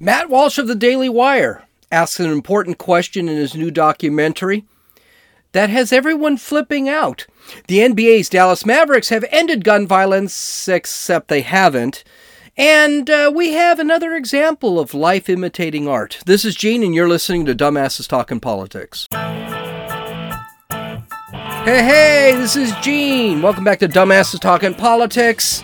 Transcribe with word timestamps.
Matt 0.00 0.28
Walsh 0.28 0.58
of 0.58 0.66
the 0.66 0.74
Daily 0.74 1.08
Wire 1.08 1.62
asks 1.90 2.18
an 2.20 2.30
important 2.30 2.78
question 2.78 3.28
in 3.28 3.36
his 3.36 3.54
new 3.54 3.70
documentary 3.70 4.64
that 5.52 5.70
has 5.70 5.92
everyone 5.92 6.38
flipping 6.38 6.88
out. 6.88 7.26
The 7.68 7.78
NBA's 7.80 8.28
Dallas 8.28 8.64
Mavericks 8.64 9.10
have 9.10 9.24
ended 9.30 9.64
gun 9.64 9.86
violence, 9.86 10.66
except 10.66 11.28
they 11.28 11.42
haven't. 11.42 12.04
And 12.56 13.08
uh, 13.08 13.30
we 13.34 13.52
have 13.52 13.78
another 13.78 14.14
example 14.14 14.80
of 14.80 14.94
life 14.94 15.28
imitating 15.28 15.88
art. 15.88 16.20
This 16.26 16.44
is 16.44 16.54
Gene, 16.54 16.82
and 16.82 16.94
you're 16.94 17.08
listening 17.08 17.46
to 17.46 17.54
Dumbasses 17.54 18.08
Talking 18.08 18.40
Politics. 18.40 19.08
Hey, 21.64 21.84
hey, 21.84 22.34
this 22.36 22.56
is 22.56 22.72
Gene. 22.82 23.40
Welcome 23.40 23.64
back 23.64 23.78
to 23.80 23.88
Dumbasses 23.88 24.40
Talking 24.40 24.74
Politics. 24.74 25.62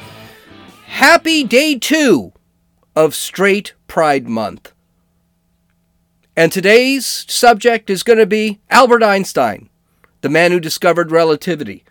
Happy 0.87 1.45
day 1.45 1.79
two 1.79 2.33
of 2.95 3.15
Straight 3.15 3.75
Pride 3.89 4.29
Month. 4.29 4.73
And 6.37 6.53
today's 6.53 7.25
subject 7.29 7.91
is 7.91 8.05
going 8.05 8.21
to 8.21 8.27
be 8.27 8.61
Albert 8.71 9.03
Einstein, 9.03 9.69
the 10.21 10.29
man 10.29 10.53
who 10.53 10.61
discovered 10.61 11.11
relativity, 11.11 11.83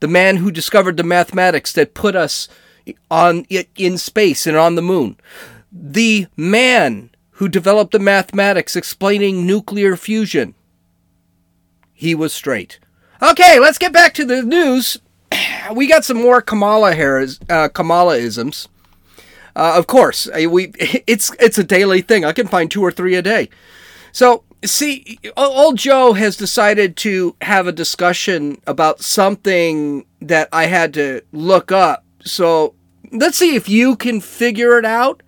the 0.00 0.08
man 0.08 0.38
who 0.38 0.50
discovered 0.50 0.96
the 0.96 1.04
mathematics 1.04 1.72
that 1.74 1.94
put 1.94 2.16
us 2.16 2.48
on 3.10 3.46
in 3.76 3.96
space 3.96 4.44
and 4.44 4.56
on 4.56 4.74
the 4.74 4.82
moon, 4.82 5.16
the 5.70 6.26
man 6.36 7.10
who 7.36 7.48
developed 7.48 7.92
the 7.92 8.00
mathematics 8.00 8.74
explaining 8.74 9.46
nuclear 9.46 9.96
fusion. 9.96 10.54
He 11.92 12.14
was 12.14 12.32
straight. 12.32 12.80
Okay, 13.22 13.60
let's 13.60 13.78
get 13.78 13.92
back 13.92 14.14
to 14.14 14.24
the 14.24 14.42
news. 14.42 14.98
We 15.72 15.86
got 15.86 16.04
some 16.04 16.20
more 16.20 16.42
Kamala 16.42 16.92
Harris, 16.92 17.38
uh, 17.48 17.68
Kamala 17.68 18.16
isms. 18.16 18.66
Uh, 19.54 19.74
of 19.76 19.86
course, 19.86 20.28
we 20.34 20.72
it's 21.06 21.34
it's 21.38 21.58
a 21.58 21.64
daily 21.64 22.02
thing. 22.02 22.24
I 22.24 22.32
can 22.32 22.46
find 22.46 22.70
two 22.70 22.82
or 22.82 22.90
three 22.90 23.14
a 23.14 23.22
day. 23.22 23.48
So 24.12 24.44
see, 24.64 25.18
old 25.36 25.76
Joe 25.76 26.12
has 26.14 26.36
decided 26.36 26.96
to 26.98 27.36
have 27.42 27.66
a 27.66 27.72
discussion 27.72 28.60
about 28.66 29.00
something 29.00 30.06
that 30.20 30.48
I 30.52 30.66
had 30.66 30.94
to 30.94 31.22
look 31.32 31.72
up. 31.72 32.04
So 32.24 32.74
let's 33.10 33.38
see 33.38 33.56
if 33.56 33.68
you 33.68 33.96
can 33.96 34.20
figure 34.20 34.78
it 34.78 34.84
out. 34.84 35.22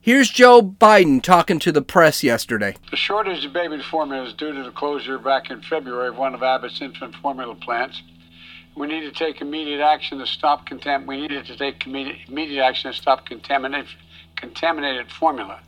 Here's 0.00 0.30
Joe 0.30 0.62
Biden 0.62 1.20
talking 1.20 1.58
to 1.58 1.72
the 1.72 1.82
press 1.82 2.22
yesterday. 2.22 2.76
The 2.92 2.96
shortage 2.96 3.44
of 3.44 3.52
baby 3.52 3.82
formula 3.82 4.24
is 4.24 4.34
due 4.34 4.52
to 4.52 4.62
the 4.62 4.70
closure 4.70 5.18
back 5.18 5.50
in 5.50 5.62
February 5.62 6.08
of 6.08 6.16
one 6.16 6.32
of 6.32 6.44
Abbott's 6.44 6.80
infant 6.80 7.16
formula 7.16 7.56
plants. 7.56 8.02
We 8.76 8.86
need 8.86 9.00
to 9.00 9.10
take 9.10 9.40
immediate 9.40 9.80
action 9.80 10.18
to 10.18 10.26
stop 10.26 10.68
contam- 10.68 11.06
We 11.06 11.20
needed 11.20 11.46
to 11.46 11.56
take 11.56 11.86
immediate 11.86 12.62
action 12.62 12.92
to 12.92 12.96
stop 12.96 13.26
contaminated 13.26 13.88
contaminated 14.36 15.10
formula 15.10 15.60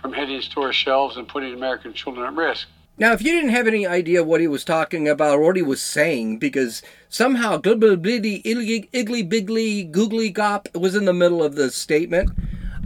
from 0.00 0.12
hitting 0.12 0.40
store 0.40 0.72
shelves 0.72 1.16
and 1.16 1.28
putting 1.28 1.54
American 1.54 1.94
children 1.94 2.26
at 2.26 2.34
risk. 2.34 2.66
Now, 2.98 3.12
if 3.12 3.22
you 3.22 3.30
didn't 3.30 3.50
have 3.50 3.66
any 3.66 3.86
idea 3.86 4.24
what 4.24 4.40
he 4.40 4.48
was 4.48 4.64
talking 4.64 5.06
about 5.06 5.36
or 5.36 5.42
what 5.42 5.56
he 5.56 5.62
was 5.62 5.82
saying, 5.82 6.38
because 6.38 6.82
somehow 7.08 7.58
glibby 7.58 7.96
bliddy 7.96 8.42
iggly 8.42 9.28
biggly 9.28 9.88
googly 9.90 10.32
gop 10.32 10.74
was 10.78 10.96
in 10.96 11.04
the 11.04 11.12
middle 11.12 11.44
of 11.44 11.54
the 11.54 11.70
statement, 11.70 12.30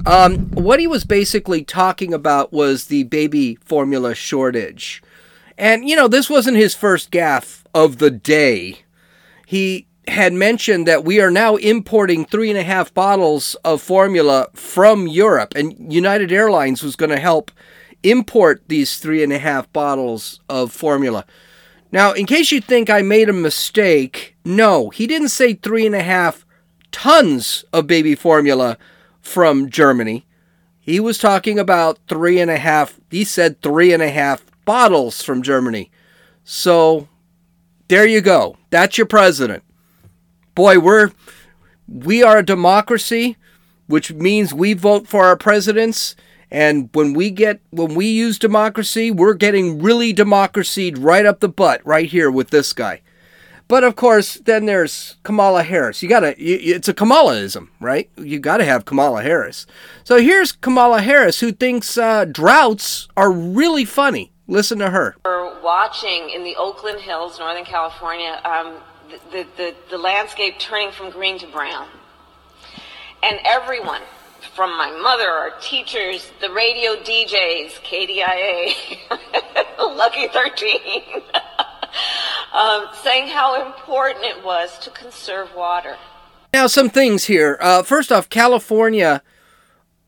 um, 0.06 0.50
what 0.50 0.81
he 0.81 0.87
was 0.87 1.05
basically 1.05 1.65
talking 1.65 2.12
about 2.12 2.53
was 2.53 2.87
the 2.87 3.05
baby 3.05 3.56
formula 3.65 4.15
shortage. 4.15 5.03
And, 5.56 5.89
you 5.89 5.94
know, 5.94 6.09
this 6.09 6.28
wasn't 6.28 6.56
his 6.56 6.75
first 6.75 7.11
gaffe 7.11 7.62
of 7.75 7.98
the 7.98 8.11
day. 8.11 8.78
He 9.51 9.89
had 10.06 10.33
mentioned 10.33 10.87
that 10.87 11.05
we 11.05 11.20
are 11.20 11.29
now 11.29 11.56
importing 11.56 12.25
three 12.25 12.51
and 12.51 12.59
a 12.59 12.62
half 12.62 12.95
bottles 12.95 13.56
of 13.65 13.83
formula 13.83 14.47
from 14.55 15.09
Europe, 15.09 15.55
and 15.56 15.93
United 15.93 16.31
Airlines 16.31 16.84
was 16.84 16.95
going 16.95 17.11
to 17.11 17.19
help 17.19 17.51
import 18.05 18.62
these 18.69 18.98
three 18.98 19.25
and 19.25 19.33
a 19.33 19.41
half 19.41 19.73
bottles 19.73 20.39
of 20.48 20.71
formula. 20.71 21.25
Now, 21.91 22.12
in 22.12 22.27
case 22.27 22.53
you 22.53 22.61
think 22.61 22.89
I 22.89 23.03
made 23.03 23.28
a 23.28 23.33
mistake, 23.33 24.37
no, 24.45 24.91
he 24.91 25.09
didn't 25.09 25.31
say 25.31 25.55
three 25.55 25.84
and 25.84 25.97
a 25.97 26.05
half 26.05 26.47
tons 26.93 27.65
of 27.72 27.88
baby 27.88 28.15
formula 28.15 28.78
from 29.21 29.69
Germany. 29.69 30.27
He 30.78 31.00
was 31.00 31.19
talking 31.19 31.59
about 31.59 31.99
three 32.06 32.38
and 32.38 32.53
a 32.53 32.59
half, 32.59 33.00
he 33.11 33.25
said 33.25 33.61
three 33.62 33.93
and 33.93 34.00
a 34.00 34.11
half 34.11 34.47
bottles 34.65 35.22
from 35.22 35.43
Germany. 35.43 35.91
So 36.44 37.09
there 37.91 38.06
you 38.06 38.21
go. 38.21 38.56
That's 38.71 38.97
your 38.97 39.06
president. 39.09 39.65
Boy, 40.55 40.78
we're 40.78 41.11
we 41.89 42.23
are 42.23 42.39
a 42.39 42.45
democracy, 42.45 43.37
which 43.89 44.12
means 44.12 44.55
we 44.55 44.75
vote 44.75 45.09
for 45.09 45.25
our 45.25 45.37
presidents. 45.37 46.15
And 46.53 46.89
when 46.93 47.15
we 47.15 47.31
get 47.33 47.61
when 47.71 47.97
we 47.97 48.06
use 48.06 48.39
democracy, 48.39 49.11
we're 49.11 49.34
getting 49.34 49.83
really 49.83 50.12
democracied 50.12 50.99
right 50.99 51.27
up 51.27 51.41
the 51.41 51.49
butt 51.49 51.84
right 51.84 52.09
here 52.09 52.31
with 52.31 52.50
this 52.50 52.73
guy. 52.73 53.03
But 53.67 53.83
of 53.83 53.97
course, 53.97 54.34
then 54.34 54.67
there's 54.67 55.17
Kamala 55.25 55.65
Harris. 55.65 56.00
You 56.00 56.09
gotta, 56.09 56.34
it's 56.39 56.89
a 56.89 56.95
Kamalaism, 56.95 57.71
right? 57.81 58.09
You 58.17 58.39
gotta 58.39 58.65
have 58.65 58.84
Kamala 58.84 59.23
Harris. 59.23 59.67
So 60.05 60.19
here's 60.19 60.53
Kamala 60.53 61.03
Harris, 61.03 61.41
who 61.41 61.50
thinks 61.50 61.99
uh, 61.99 62.25
droughts 62.25 63.09
are 63.17 63.33
really 63.33 63.84
funny. 63.84 64.33
Listen 64.50 64.81
to 64.81 64.91
her. 64.91 65.15
We're 65.25 65.62
watching 65.62 66.31
in 66.31 66.43
the 66.43 66.56
Oakland 66.56 67.00
Hills, 67.00 67.38
Northern 67.38 67.65
California, 67.65 68.41
um, 68.44 68.78
the, 69.31 69.47
the, 69.56 69.75
the 69.91 69.97
landscape 69.97 70.59
turning 70.59 70.91
from 70.91 71.11
green 71.11 71.38
to 71.38 71.47
brown. 71.47 71.87
And 73.22 73.38
everyone, 73.44 74.03
from 74.56 74.77
my 74.77 74.91
mother, 74.91 75.28
our 75.28 75.53
teachers, 75.61 76.33
the 76.41 76.50
radio 76.50 76.97
DJs, 76.97 77.75
KDIA, 77.84 78.75
Lucky 79.78 80.27
13. 80.27 81.22
um, 82.53 82.88
saying 83.05 83.28
how 83.28 83.65
important 83.65 84.25
it 84.25 84.44
was 84.44 84.81
to 84.81 84.91
conserve 84.91 85.55
water. 85.55 85.97
Now, 86.53 86.67
some 86.67 86.91
things 86.91 87.27
here. 87.27 87.56
Uh, 87.61 87.84
first 87.84 88.11
off, 88.11 88.28
California, 88.28 89.22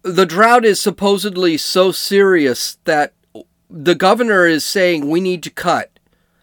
the 0.03 0.27
drought 0.27 0.65
is 0.65 0.81
supposedly 0.81 1.57
so 1.57 1.93
serious 1.93 2.79
that 2.87 3.13
the 3.73 3.95
governor 3.95 4.47
is 4.47 4.65
saying 4.65 5.09
we 5.09 5.21
need 5.21 5.43
to 5.45 5.51
cut. 5.51 5.99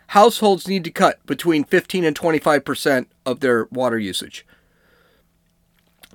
Households 0.08 0.68
need 0.68 0.84
to 0.86 0.92
cut 0.92 1.24
between 1.28 1.64
15 1.64 2.04
and 2.04 2.18
25% 2.18 3.06
of 3.26 3.40
their 3.40 3.68
water 3.72 4.00
usage. 4.00 4.46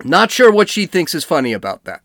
Not 0.03 0.33
sure 0.33 0.51
what 0.51 0.69
she 0.69 0.87
thinks 0.87 1.15
is 1.15 1.25
funny 1.25 1.53
about 1.53 1.85
that. 1.85 2.03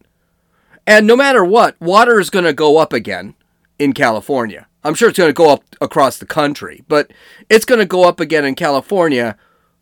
And 0.85 1.07
no 1.07 1.15
matter 1.15 1.43
what, 1.43 1.79
water 1.81 2.19
is 2.19 2.29
going 2.29 2.45
to 2.45 2.53
go 2.53 2.77
up 2.77 2.93
again 2.93 3.33
in 3.79 3.93
California. 3.93 4.67
I'm 4.83 4.93
sure 4.93 5.09
it's 5.09 5.17
going 5.17 5.29
to 5.29 5.33
go 5.33 5.51
up 5.51 5.63
across 5.81 6.17
the 6.17 6.27
country, 6.27 6.83
but 6.87 7.11
it's 7.49 7.65
going 7.65 7.79
to 7.79 7.85
go 7.85 8.07
up 8.07 8.19
again 8.19 8.45
in 8.45 8.53
California. 8.53 9.35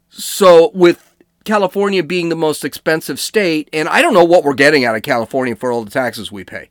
So, 0.09 0.71
with 0.73 1.15
California 1.43 2.01
being 2.01 2.29
the 2.29 2.35
most 2.35 2.63
expensive 2.63 3.19
state, 3.19 3.69
and 3.73 3.89
I 3.89 4.01
don't 4.01 4.13
know 4.13 4.23
what 4.23 4.43
we're 4.43 4.53
getting 4.53 4.85
out 4.85 4.95
of 4.95 5.01
California 5.01 5.55
for 5.55 5.71
all 5.71 5.83
the 5.83 5.91
taxes 5.91 6.31
we 6.31 6.43
pay. 6.43 6.69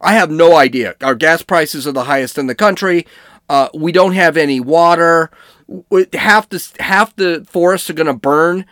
I 0.00 0.14
have 0.14 0.30
no 0.30 0.56
idea. 0.56 0.96
Our 1.02 1.14
gas 1.14 1.42
prices 1.42 1.86
are 1.86 1.92
the 1.92 2.04
highest 2.04 2.38
in 2.38 2.46
the 2.46 2.54
country. 2.54 3.06
Uh, 3.48 3.68
we 3.74 3.92
don't 3.92 4.12
have 4.12 4.36
any 4.36 4.60
water. 4.60 5.30
Half 6.14 6.48
the 6.48 6.72
half 6.80 7.14
the 7.16 7.46
forests 7.48 7.90
are 7.90 7.94
going 7.94 8.06
to 8.06 8.14
burn 8.14 8.64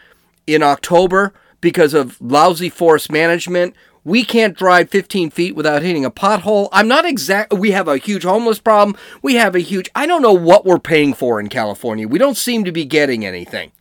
in 0.46 0.62
October 0.62 1.34
because 1.60 1.94
of 1.94 2.20
lousy 2.20 2.70
forest 2.70 3.10
management. 3.12 3.74
We 4.04 4.24
can't 4.24 4.56
drive 4.56 4.88
15 4.88 5.30
feet 5.30 5.54
without 5.54 5.82
hitting 5.82 6.04
a 6.04 6.10
pothole. 6.10 6.68
I'm 6.72 6.88
not 6.88 7.04
exact. 7.04 7.52
We 7.52 7.72
have 7.72 7.88
a 7.88 7.98
huge 7.98 8.22
homeless 8.22 8.58
problem. 8.58 8.96
We 9.20 9.34
have 9.34 9.54
a 9.54 9.60
huge. 9.60 9.90
I 9.94 10.06
don't 10.06 10.22
know 10.22 10.32
what 10.32 10.64
we're 10.64 10.78
paying 10.78 11.12
for 11.12 11.38
in 11.38 11.48
California. 11.48 12.08
We 12.08 12.18
don't 12.18 12.36
seem 12.36 12.64
to 12.64 12.72
be 12.72 12.84
getting 12.84 13.26
anything 13.26 13.72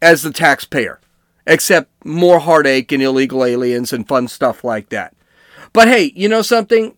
as 0.00 0.22
the 0.22 0.30
taxpayer, 0.30 1.00
except 1.46 1.90
more 2.04 2.38
heartache 2.38 2.92
and 2.92 3.02
illegal 3.02 3.44
aliens 3.44 3.92
and 3.92 4.06
fun 4.06 4.28
stuff 4.28 4.62
like 4.62 4.90
that. 4.90 5.14
But 5.72 5.88
hey, 5.88 6.12
you 6.14 6.28
know 6.28 6.42
something? 6.42 6.94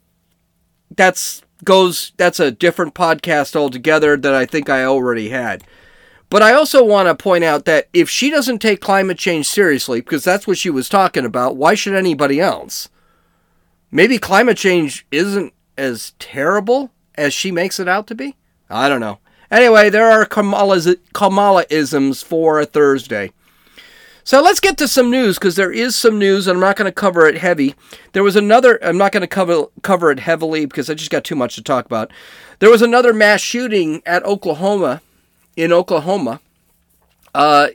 That's 0.94 1.42
goes. 1.64 2.12
That's 2.16 2.40
a 2.40 2.50
different 2.50 2.94
podcast 2.94 3.56
altogether 3.56 4.16
that 4.16 4.34
I 4.34 4.46
think 4.46 4.68
I 4.68 4.84
already 4.84 5.28
had. 5.30 5.64
But 6.30 6.42
I 6.42 6.52
also 6.52 6.84
want 6.84 7.08
to 7.08 7.14
point 7.20 7.42
out 7.42 7.64
that 7.64 7.88
if 7.92 8.08
she 8.08 8.30
doesn't 8.30 8.60
take 8.60 8.80
climate 8.80 9.18
change 9.18 9.46
seriously, 9.46 10.00
because 10.00 10.22
that's 10.22 10.46
what 10.46 10.58
she 10.58 10.70
was 10.70 10.88
talking 10.88 11.24
about, 11.24 11.56
why 11.56 11.74
should 11.74 11.94
anybody 11.94 12.40
else? 12.40 12.88
Maybe 13.90 14.18
climate 14.18 14.56
change 14.56 15.04
isn't 15.10 15.52
as 15.76 16.12
terrible 16.20 16.92
as 17.16 17.34
she 17.34 17.50
makes 17.50 17.80
it 17.80 17.88
out 17.88 18.06
to 18.06 18.14
be? 18.14 18.36
I 18.68 18.88
don't 18.88 19.00
know. 19.00 19.18
Anyway, 19.50 19.90
there 19.90 20.08
are 20.08 20.24
Kamala, 20.24 20.94
Kamala-isms 21.12 22.22
for 22.22 22.64
Thursday. 22.64 23.32
So 24.30 24.40
let's 24.40 24.60
get 24.60 24.78
to 24.78 24.86
some 24.86 25.10
news 25.10 25.40
because 25.40 25.56
there 25.56 25.72
is 25.72 25.96
some 25.96 26.16
news, 26.16 26.46
and 26.46 26.54
I'm 26.54 26.60
not 26.60 26.76
going 26.76 26.86
to 26.86 26.92
cover 26.92 27.26
it 27.26 27.38
heavy. 27.38 27.74
There 28.12 28.22
was 28.22 28.36
another. 28.36 28.78
I'm 28.80 28.96
not 28.96 29.10
going 29.10 29.22
to 29.22 29.26
cover 29.26 29.64
cover 29.82 30.12
it 30.12 30.20
heavily 30.20 30.66
because 30.66 30.88
I 30.88 30.94
just 30.94 31.10
got 31.10 31.24
too 31.24 31.34
much 31.34 31.56
to 31.56 31.62
talk 31.64 31.84
about. 31.84 32.12
There 32.60 32.70
was 32.70 32.80
another 32.80 33.12
mass 33.12 33.40
shooting 33.40 34.02
at 34.06 34.24
Oklahoma 34.24 35.02
in 35.56 35.72
Oklahoma. 35.72 36.38
Uh, 37.34 37.70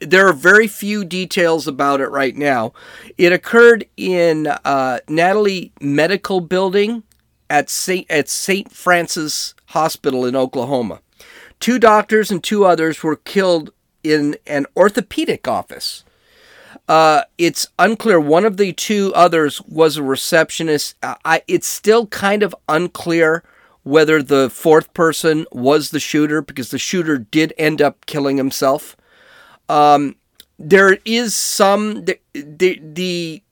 there 0.00 0.26
are 0.26 0.32
very 0.32 0.66
few 0.66 1.04
details 1.04 1.68
about 1.68 2.00
it 2.00 2.08
right 2.08 2.36
now. 2.36 2.72
It 3.16 3.32
occurred 3.32 3.86
in 3.96 4.48
uh, 4.48 4.98
Natalie 5.08 5.70
Medical 5.80 6.40
Building 6.40 7.04
at 7.48 7.70
St. 7.70 8.10
at 8.10 8.28
St. 8.28 8.72
Francis 8.72 9.54
Hospital 9.66 10.26
in 10.26 10.34
Oklahoma. 10.34 11.02
Two 11.60 11.78
doctors 11.78 12.32
and 12.32 12.42
two 12.42 12.64
others 12.64 13.00
were 13.04 13.14
killed 13.14 13.70
in 14.02 14.36
an 14.46 14.66
orthopedic 14.76 15.46
office. 15.48 16.04
Uh, 16.88 17.22
it's 17.38 17.68
unclear. 17.78 18.18
One 18.18 18.44
of 18.44 18.56
the 18.56 18.72
two 18.72 19.12
others 19.14 19.60
was 19.62 19.96
a 19.96 20.02
receptionist. 20.02 20.96
I, 21.02 21.42
it's 21.46 21.68
still 21.68 22.06
kind 22.06 22.42
of 22.42 22.54
unclear 22.68 23.44
whether 23.82 24.22
the 24.22 24.50
fourth 24.50 24.92
person 24.92 25.46
was 25.52 25.90
the 25.90 26.00
shooter 26.00 26.42
because 26.42 26.70
the 26.70 26.78
shooter 26.78 27.18
did 27.18 27.54
end 27.56 27.80
up 27.80 28.06
killing 28.06 28.36
himself. 28.36 28.96
Um, 29.68 30.16
there 30.58 30.98
is 31.04 31.34
some 31.34 32.04
the 32.04 32.18
the, 32.34 32.78
the 32.82 33.42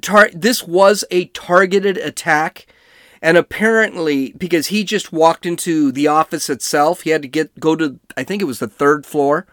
tar- 0.00 0.30
this 0.32 0.62
was 0.62 1.04
a 1.10 1.26
targeted 1.26 1.96
attack 1.96 2.66
and 3.20 3.36
apparently 3.36 4.32
because 4.32 4.68
he 4.68 4.84
just 4.84 5.12
walked 5.12 5.44
into 5.44 5.90
the 5.90 6.06
office 6.06 6.48
itself 6.48 7.00
he 7.00 7.10
had 7.10 7.22
to 7.22 7.28
get 7.28 7.58
go 7.58 7.74
to 7.74 7.98
i 8.16 8.22
think 8.22 8.40
it 8.40 8.46
was 8.46 8.60
the 8.60 8.68
third 8.68 9.04
floor 9.04 9.46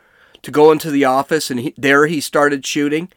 to 0.46 0.52
go 0.52 0.72
into 0.72 0.92
the 0.92 1.04
office 1.04 1.50
and 1.50 1.60
he, 1.60 1.74
there 1.76 2.06
he 2.06 2.22
started 2.22 2.66
shooting. 2.66 3.12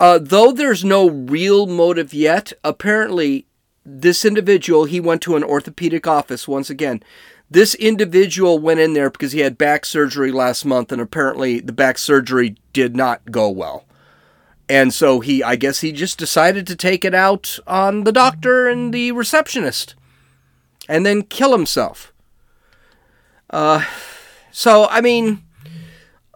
Uh, 0.00 0.18
though 0.20 0.50
there's 0.50 0.84
no 0.84 1.08
real 1.08 1.66
motive 1.66 2.12
yet 2.12 2.52
apparently 2.64 3.46
this 3.84 4.24
individual 4.24 4.86
he 4.86 4.98
went 4.98 5.20
to 5.22 5.36
an 5.36 5.44
orthopedic 5.44 6.06
office 6.06 6.48
once 6.48 6.70
again. 6.70 7.02
This 7.50 7.74
individual 7.74 8.58
went 8.58 8.80
in 8.80 8.94
there 8.94 9.10
because 9.10 9.32
he 9.32 9.40
had 9.40 9.58
back 9.58 9.84
surgery 9.84 10.32
last 10.32 10.64
month 10.64 10.90
and 10.90 11.02
apparently 11.02 11.60
the 11.60 11.72
back 11.72 11.98
surgery 11.98 12.56
did 12.72 12.96
not 12.96 13.30
go 13.30 13.50
well. 13.50 13.84
And 14.66 14.94
so 14.94 15.20
he, 15.20 15.42
I 15.42 15.56
guess 15.56 15.80
he 15.80 15.92
just 15.92 16.18
decided 16.18 16.66
to 16.66 16.76
take 16.76 17.04
it 17.04 17.14
out 17.14 17.58
on 17.66 18.04
the 18.04 18.12
doctor 18.12 18.66
and 18.66 18.92
the 18.94 19.12
receptionist 19.12 19.94
and 20.88 21.04
then 21.04 21.22
kill 21.22 21.52
himself. 21.52 22.14
Uh, 23.50 23.84
so, 24.50 24.88
I 24.88 25.02
mean, 25.02 25.43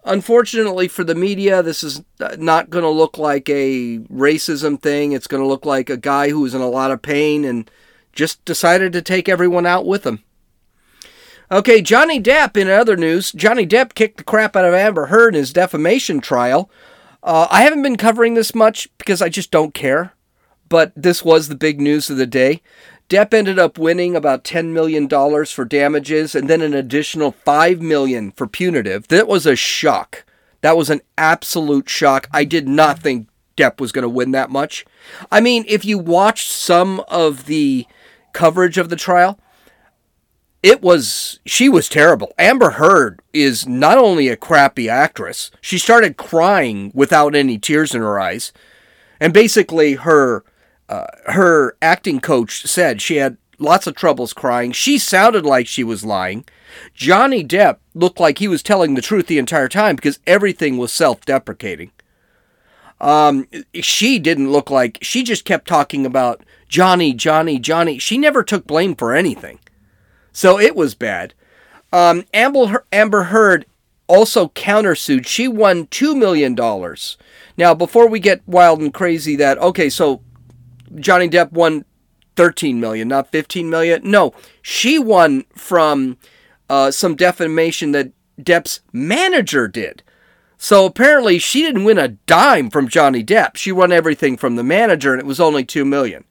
unfortunately 0.09 0.89
for 0.89 1.05
the 1.05 1.15
media, 1.15 1.63
this 1.63 1.85
is 1.85 2.03
not 2.39 2.71
going 2.71 2.85
to 2.85 2.91
look 2.91 3.19
like 3.19 3.49
a 3.49 3.99
racism 4.11 4.81
thing. 4.81 5.13
It's 5.13 5.27
going 5.27 5.43
to 5.43 5.47
look 5.49 5.65
like 5.65 5.91
a 5.91 5.97
guy 5.97 6.31
who 6.31 6.41
was 6.41 6.55
in 6.55 6.61
a 6.61 6.69
lot 6.69 6.91
of 6.91 7.03
pain 7.03 7.45
and 7.45 7.71
just 8.13 8.45
decided 8.45 8.93
to 8.93 9.03
take 9.03 9.29
everyone 9.29 9.67
out 9.67 9.87
with 9.87 10.05
him. 10.05 10.25
Okay, 11.51 11.81
Johnny 11.81 12.21
Depp, 12.21 12.57
in 12.57 12.69
other 12.69 12.97
news, 12.97 13.33
Johnny 13.33 13.67
Depp 13.67 13.95
kicked 13.95 14.19
the 14.19 14.25
crap 14.25 14.55
out 14.55 14.67
of 14.67 14.75
Amber 14.75 15.07
Heard 15.07 15.35
in 15.35 15.39
his 15.39 15.53
defamation 15.53 16.21
trial. 16.21 16.71
Uh, 17.23 17.47
I 17.51 17.63
haven't 17.63 17.83
been 17.83 17.97
covering 17.97 18.35
this 18.35 18.55
much 18.55 18.89
because 18.99 19.23
I 19.23 19.29
just 19.29 19.51
don't 19.51 19.73
care, 19.73 20.13
but 20.69 20.93
this 20.95 21.25
was 21.25 21.49
the 21.49 21.55
big 21.55 21.81
news 21.81 22.11
of 22.11 22.17
the 22.17 22.27
day. 22.27 22.61
Depp 23.09 23.33
ended 23.33 23.59
up 23.59 23.79
winning 23.79 24.15
about 24.15 24.45
$10 24.45 24.67
million 24.73 25.09
for 25.47 25.65
damages 25.65 26.35
and 26.35 26.49
then 26.49 26.61
an 26.61 26.75
additional 26.75 27.33
5 27.33 27.81
million 27.81 28.33
for 28.33 28.47
punitive. 28.47 29.09
That 29.09 29.27
was 29.27 29.47
a 29.47 29.57
shock. 29.57 30.25
That 30.61 30.77
was 30.77 30.91
an 30.91 31.01
absolute 31.17 31.89
shock. 31.89 32.29
I 32.33 32.45
did 32.45 32.69
not 32.69 32.99
think 32.99 33.29
Depp 33.57 33.81
was 33.81 33.93
going 33.93 34.03
to 34.03 34.09
win 34.09 34.33
that 34.33 34.51
much. 34.51 34.85
I 35.33 35.41
mean, 35.41 35.65
if 35.69 35.87
you 35.87 35.99
watched 35.99 36.51
some 36.51 37.03
of 37.09 37.47
the 37.47 37.87
coverage 38.35 38.77
of 38.77 38.91
the 38.91 38.97
trial, 38.97 39.39
it 40.63 40.83
was 40.83 41.41
she 41.47 41.69
was 41.69 41.89
terrible. 41.89 42.35
Amber 42.39 42.71
Heard 42.71 43.23
is 43.33 43.67
not 43.67 43.97
only 43.97 44.29
a 44.29 44.37
crappy 44.37 44.89
actress, 44.89 45.51
she 45.61 45.79
started 45.79 46.17
crying 46.17 46.91
without 46.95 47.35
any 47.35 47.59
tears 47.59 47.95
in 47.95 48.01
her 48.01 48.19
eyes, 48.19 48.53
and 49.21 49.33
basically 49.33 49.95
her 49.95 50.45
uh, 50.88 51.06
her 51.26 51.76
acting 51.82 52.20
coach 52.20 52.62
said 52.62 53.02
she 53.02 53.17
had 53.17 53.37
lots 53.58 53.87
of 53.87 53.94
troubles 53.94 54.32
crying. 54.32 54.73
She 54.73 54.99
sounded 54.99 55.44
like 55.44 55.67
she 55.67 55.85
was 55.85 56.05
lying. 56.05 56.44
Johnny 56.94 57.44
Depp 57.44 57.79
looked 57.94 58.20
like 58.20 58.38
he 58.38 58.49
was 58.49 58.62
telling 58.62 58.94
the 58.94 59.02
truth 59.02 59.26
the 59.26 59.38
entire 59.38 59.69
time 59.69 59.96
because 59.96 60.20
everything 60.26 60.76
was 60.76 60.93
self-deprecating. 60.93 61.90
Um, 63.00 63.46
she 63.75 64.19
didn't 64.19 64.50
look 64.50 64.70
like 64.70 64.99
she 65.02 65.23
just 65.23 65.44
kept 65.44 65.69
talking 65.69 66.05
about 66.05 66.43
Johnny, 66.69 67.12
Johnny, 67.12 67.58
Johnny. 67.58 67.99
She 67.99 68.19
never 68.19 68.43
took 68.43 68.67
blame 68.67 68.94
for 68.94 69.14
anything. 69.14 69.61
So 70.32 70.58
it 70.58 70.75
was 70.75 70.94
bad. 70.94 71.35
Um, 71.93 72.25
Amber, 72.35 72.85
Amber 72.93 73.25
Heard 73.25 73.67
also 74.08 74.49
countersued. 74.49 75.26
She 75.26 75.49
won 75.49 75.87
$2 75.87 76.17
million. 76.17 76.56
Now, 77.56 77.75
before 77.75 78.08
we 78.08 78.20
get 78.20 78.46
wild 78.46 78.81
and 78.81 78.93
crazy, 78.93 79.37
that, 79.37 79.58
okay, 79.58 79.88
so 79.88 80.23
Johnny 80.96 81.29
Depp 81.29 81.52
won 81.52 81.85
13 82.37 82.81
million, 82.81 83.08
not 83.08 83.32
15 83.32 83.69
million. 83.69 84.00
No, 84.05 84.32
she 84.62 84.99
won 84.99 85.44
from 85.55 86.17
uh, 86.70 86.90
some 86.90 87.17
defamation 87.17 87.93
that 87.93 88.12
Depp's 88.40 88.81
manager 88.93 89.67
did. 89.67 90.02
So 90.56 90.87
apparently 90.87 91.38
she 91.38 91.62
didn't 91.62 91.85
win 91.85 91.99
a 91.99 92.08
dime 92.08 92.70
from 92.70 92.88
Johnny 92.88 93.25
Depp. 93.25 93.56
She 93.56 93.73
won 93.73 93.93
everything 93.93 94.37
from 94.37 94.56
the 94.56 94.64
manager 94.64 95.12
and 95.12 95.20
it 95.20 95.26
was 95.26 95.40
only 95.40 95.64
2 95.64 95.85
million. 95.85 96.25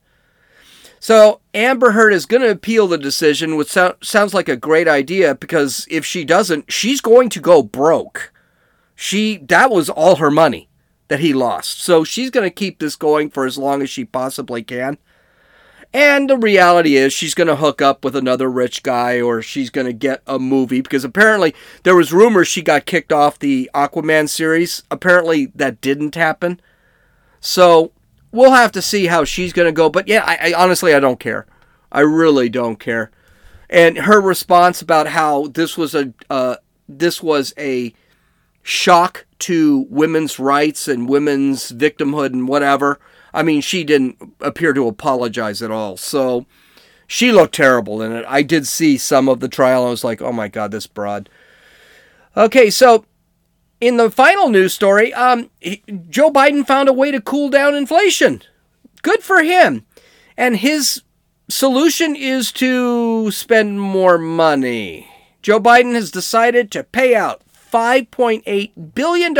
So 0.99 1.41
Amber 1.53 1.91
Heard 1.91 2.13
is 2.13 2.25
going 2.25 2.41
to 2.41 2.51
appeal 2.51 2.87
the 2.87 2.97
decision, 2.97 3.55
which 3.55 3.69
so- 3.69 3.95
sounds 4.01 4.33
like 4.33 4.49
a 4.49 4.57
great 4.57 4.87
idea 4.87 5.35
because 5.35 5.87
if 5.89 6.05
she 6.05 6.25
doesn't, 6.25 6.71
she's 6.71 7.01
going 7.01 7.29
to 7.29 7.39
go 7.39 7.63
broke. 7.63 8.33
She 8.95 9.37
that 9.47 9.69
was 9.69 9.89
all 9.89 10.15
her 10.15 10.31
money 10.31 10.66
that 11.07 11.19
he 11.19 11.33
lost. 11.33 11.81
So 11.81 12.03
she's 12.03 12.29
going 12.29 12.45
to 12.45 12.53
keep 12.53 12.79
this 12.79 12.95
going 12.95 13.29
for 13.29 13.45
as 13.45 13.57
long 13.57 13.81
as 13.81 13.89
she 13.89 14.05
possibly 14.05 14.63
can. 14.63 14.97
And 15.93 16.29
the 16.29 16.37
reality 16.37 16.95
is 16.95 17.13
she's 17.13 17.33
going 17.33 17.47
to 17.47 17.55
hook 17.55 17.81
up 17.81 18.03
with 18.03 18.15
another 18.15 18.51
rich 18.51 18.83
guy 18.83 19.21
or 19.21 19.41
she's 19.41 19.69
going 19.69 19.87
to 19.87 19.93
get 19.93 20.21
a 20.27 20.37
movie 20.37 20.81
because 20.81 21.05
apparently 21.05 21.55
there 21.83 21.95
was 21.95 22.11
rumors 22.11 22.47
she 22.47 22.61
got 22.61 22.85
kicked 22.85 23.13
off 23.13 23.39
the 23.39 23.69
Aquaman 23.73 24.27
series. 24.27 24.83
Apparently 24.91 25.47
that 25.55 25.79
didn't 25.79 26.15
happen. 26.15 26.59
So 27.39 27.93
we'll 28.31 28.51
have 28.51 28.73
to 28.73 28.81
see 28.81 29.07
how 29.07 29.23
she's 29.23 29.53
going 29.53 29.67
to 29.67 29.71
go. 29.71 29.89
But 29.89 30.07
yeah, 30.07 30.23
I, 30.25 30.51
I, 30.51 30.53
honestly 30.61 30.93
I 30.93 30.99
don't 30.99 31.19
care. 31.19 31.47
I 31.91 32.01
really 32.01 32.49
don't 32.49 32.79
care. 32.79 33.09
And 33.69 33.97
her 33.97 34.19
response 34.19 34.81
about 34.81 35.07
how 35.07 35.47
this 35.47 35.77
was 35.77 35.95
a 35.95 36.13
uh, 36.29 36.57
this 36.87 37.21
was 37.21 37.53
a 37.57 37.93
shock 38.67 39.25
to 39.39 39.87
women's 39.89 40.39
rights 40.39 40.89
and 40.89 41.07
women's 41.07 41.71
victimhood 41.71 42.33
and 42.33 42.49
whatever. 42.49 42.99
I 43.33 43.41
mean, 43.41 43.61
she 43.61 43.85
didn't 43.85 44.17
appear 44.41 44.73
to 44.73 44.89
apologize 44.89 45.61
at 45.61 45.71
all. 45.71 45.95
So 45.95 46.45
she 47.07 47.31
looked 47.31 47.55
terrible 47.55 48.01
in 48.01 48.11
it. 48.11 48.25
I 48.27 48.41
did 48.41 48.67
see 48.67 48.97
some 48.97 49.29
of 49.29 49.39
the 49.39 49.47
trial. 49.47 49.85
I 49.85 49.89
was 49.89 50.03
like, 50.03 50.21
oh 50.21 50.33
my 50.33 50.49
god, 50.49 50.71
this 50.71 50.85
broad. 50.85 51.29
Okay, 52.35 52.69
so 52.69 53.05
in 53.79 53.95
the 53.95 54.11
final 54.11 54.49
news 54.49 54.73
story, 54.73 55.13
um, 55.13 55.49
Joe 56.09 56.29
Biden 56.29 56.67
found 56.67 56.89
a 56.89 56.93
way 56.93 57.09
to 57.11 57.21
cool 57.21 57.49
down 57.49 57.73
inflation. 57.73 58.41
Good 59.01 59.23
for 59.23 59.43
him. 59.43 59.85
And 60.35 60.57
his 60.57 61.03
solution 61.47 62.17
is 62.17 62.51
to 62.53 63.31
spend 63.31 63.79
more 63.79 64.17
money. 64.17 65.07
Joe 65.41 65.61
Biden 65.61 65.93
has 65.93 66.11
decided 66.11 66.69
to 66.71 66.83
pay 66.83 67.15
out 67.15 67.41
$5.8 67.71 68.93
billion 68.93 69.33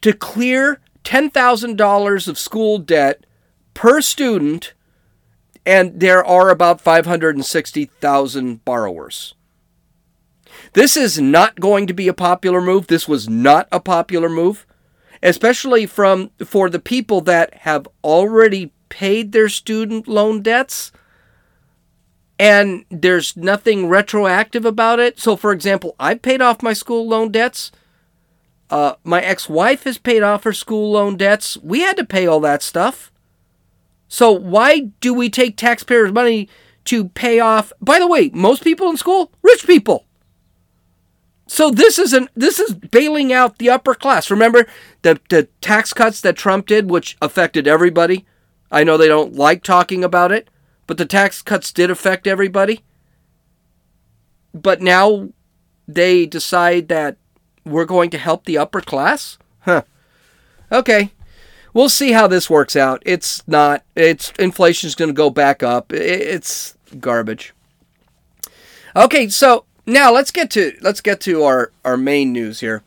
to 0.00 0.12
clear 0.12 0.80
$10,000 1.04 2.28
of 2.28 2.38
school 2.38 2.78
debt 2.78 3.24
per 3.74 4.00
student, 4.00 4.74
and 5.64 6.00
there 6.00 6.24
are 6.24 6.50
about 6.50 6.80
560,000 6.80 8.64
borrowers. 8.64 9.34
This 10.72 10.96
is 10.96 11.20
not 11.20 11.60
going 11.60 11.86
to 11.86 11.94
be 11.94 12.08
a 12.08 12.14
popular 12.14 12.60
move. 12.60 12.86
This 12.88 13.08
was 13.08 13.28
not 13.28 13.68
a 13.72 13.80
popular 13.80 14.28
move, 14.28 14.66
especially 15.22 15.86
from 15.86 16.30
for 16.44 16.68
the 16.68 16.78
people 16.78 17.20
that 17.22 17.54
have 17.54 17.88
already 18.04 18.72
paid 18.88 19.32
their 19.32 19.48
student 19.48 20.08
loan 20.08 20.42
debts 20.42 20.92
and 22.38 22.84
there's 22.90 23.36
nothing 23.36 23.88
retroactive 23.88 24.64
about 24.64 25.00
it. 25.00 25.18
So 25.18 25.36
for 25.36 25.52
example, 25.52 25.96
I've 25.98 26.22
paid 26.22 26.40
off 26.40 26.62
my 26.62 26.72
school 26.72 27.06
loan 27.08 27.32
debts. 27.32 27.72
Uh, 28.70 28.94
my 29.02 29.20
ex-wife 29.22 29.84
has 29.84 29.98
paid 29.98 30.22
off 30.22 30.44
her 30.44 30.52
school 30.52 30.92
loan 30.92 31.16
debts. 31.16 31.56
We 31.58 31.80
had 31.80 31.96
to 31.96 32.04
pay 32.04 32.26
all 32.26 32.40
that 32.40 32.62
stuff. 32.62 33.10
So 34.08 34.32
why 34.32 34.90
do 35.00 35.12
we 35.12 35.30
take 35.30 35.56
taxpayers' 35.56 36.12
money 36.12 36.48
to 36.84 37.08
pay 37.08 37.40
off? 37.40 37.72
By 37.80 37.98
the 37.98 38.06
way, 38.06 38.30
most 38.32 38.62
people 38.62 38.88
in 38.88 38.96
school, 38.96 39.32
rich 39.42 39.66
people. 39.66 40.06
So 41.46 41.70
this 41.70 41.98
is 41.98 42.12
an 42.12 42.28
this 42.36 42.58
is 42.60 42.74
bailing 42.74 43.32
out 43.32 43.56
the 43.56 43.70
upper 43.70 43.94
class. 43.94 44.30
Remember 44.30 44.66
the 45.00 45.18
the 45.30 45.48
tax 45.62 45.94
cuts 45.94 46.20
that 46.20 46.36
Trump 46.36 46.66
did, 46.66 46.90
which 46.90 47.16
affected 47.22 47.66
everybody. 47.66 48.26
I 48.70 48.84
know 48.84 48.98
they 48.98 49.08
don't 49.08 49.34
like 49.34 49.62
talking 49.62 50.04
about 50.04 50.30
it, 50.30 50.48
but 50.88 50.96
the 50.96 51.06
tax 51.06 51.42
cuts 51.42 51.70
did 51.70 51.90
affect 51.90 52.26
everybody. 52.26 52.82
But 54.52 54.80
now 54.82 55.28
they 55.86 56.26
decide 56.26 56.88
that 56.88 57.18
we're 57.64 57.84
going 57.84 58.10
to 58.10 58.18
help 58.18 58.44
the 58.44 58.58
upper 58.58 58.80
class? 58.80 59.38
Huh. 59.60 59.82
Okay. 60.72 61.12
We'll 61.74 61.90
see 61.90 62.12
how 62.12 62.26
this 62.26 62.50
works 62.50 62.74
out. 62.74 63.02
It's 63.06 63.46
not 63.46 63.84
it's 63.94 64.32
inflation's 64.38 64.94
going 64.94 65.10
to 65.10 65.14
go 65.14 65.30
back 65.30 65.62
up. 65.62 65.92
It's 65.92 66.74
garbage. 66.98 67.52
Okay, 68.96 69.28
so 69.28 69.66
now 69.86 70.10
let's 70.10 70.30
get 70.30 70.50
to 70.52 70.72
let's 70.80 71.02
get 71.02 71.20
to 71.20 71.44
our 71.44 71.70
our 71.84 71.98
main 71.98 72.32
news 72.32 72.60
here. 72.60 72.82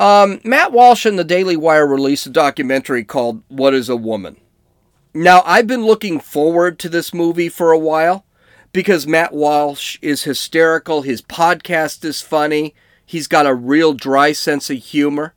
Um, 0.00 0.40
Matt 0.44 0.72
Walsh 0.72 1.06
and 1.06 1.18
the 1.18 1.24
Daily 1.24 1.56
Wire 1.56 1.86
released 1.86 2.26
a 2.26 2.30
documentary 2.30 3.04
called 3.04 3.42
"What 3.48 3.74
Is 3.74 3.88
a 3.88 3.96
Woman." 3.96 4.36
Now, 5.14 5.42
I've 5.46 5.66
been 5.66 5.84
looking 5.84 6.20
forward 6.20 6.78
to 6.80 6.88
this 6.88 7.14
movie 7.14 7.48
for 7.48 7.72
a 7.72 7.78
while 7.78 8.24
because 8.72 9.06
Matt 9.06 9.32
Walsh 9.32 9.98
is 10.02 10.24
hysterical. 10.24 11.02
His 11.02 11.22
podcast 11.22 12.04
is 12.04 12.20
funny. 12.20 12.74
He's 13.06 13.26
got 13.26 13.46
a 13.46 13.54
real 13.54 13.94
dry 13.94 14.32
sense 14.32 14.68
of 14.68 14.78
humor. 14.78 15.34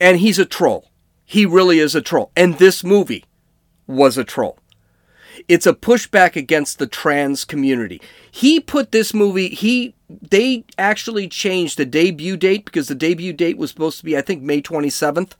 And 0.00 0.20
he's 0.20 0.38
a 0.38 0.46
troll. 0.46 0.90
He 1.24 1.44
really 1.44 1.78
is 1.78 1.94
a 1.94 2.00
troll. 2.00 2.32
And 2.34 2.58
this 2.58 2.82
movie 2.82 3.24
was 3.86 4.16
a 4.16 4.24
troll. 4.24 4.58
It's 5.48 5.66
a 5.66 5.74
pushback 5.74 6.36
against 6.36 6.78
the 6.78 6.86
trans 6.86 7.44
community. 7.44 8.00
He 8.30 8.60
put 8.60 8.92
this 8.92 9.12
movie, 9.12 9.48
he 9.48 9.94
they 10.08 10.64
actually 10.76 11.26
changed 11.26 11.78
the 11.78 11.86
debut 11.86 12.36
date 12.36 12.66
because 12.66 12.88
the 12.88 12.94
debut 12.94 13.32
date 13.32 13.56
was 13.56 13.70
supposed 13.70 13.98
to 13.98 14.04
be 14.04 14.16
I 14.16 14.20
think 14.20 14.42
May 14.42 14.60
27th 14.60 15.32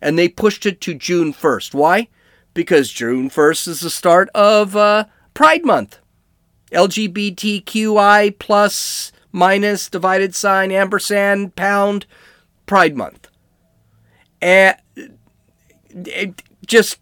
and 0.00 0.18
they 0.18 0.28
pushed 0.28 0.66
it 0.66 0.80
to 0.82 0.94
June 0.94 1.32
1st. 1.32 1.74
Why? 1.74 2.08
Because 2.58 2.90
June 2.90 3.30
1st 3.30 3.68
is 3.68 3.80
the 3.82 3.88
start 3.88 4.28
of 4.34 4.74
uh, 4.74 5.04
Pride 5.32 5.64
Month. 5.64 6.00
LGBTQI 6.72 8.36
plus 8.40 9.12
minus 9.30 9.88
divided 9.88 10.34
sign 10.34 10.72
ampersand 10.72 11.54
pound 11.54 12.04
Pride 12.66 12.96
Month. 12.96 13.28
And 14.42 14.74
it 15.88 16.42
just 16.66 16.98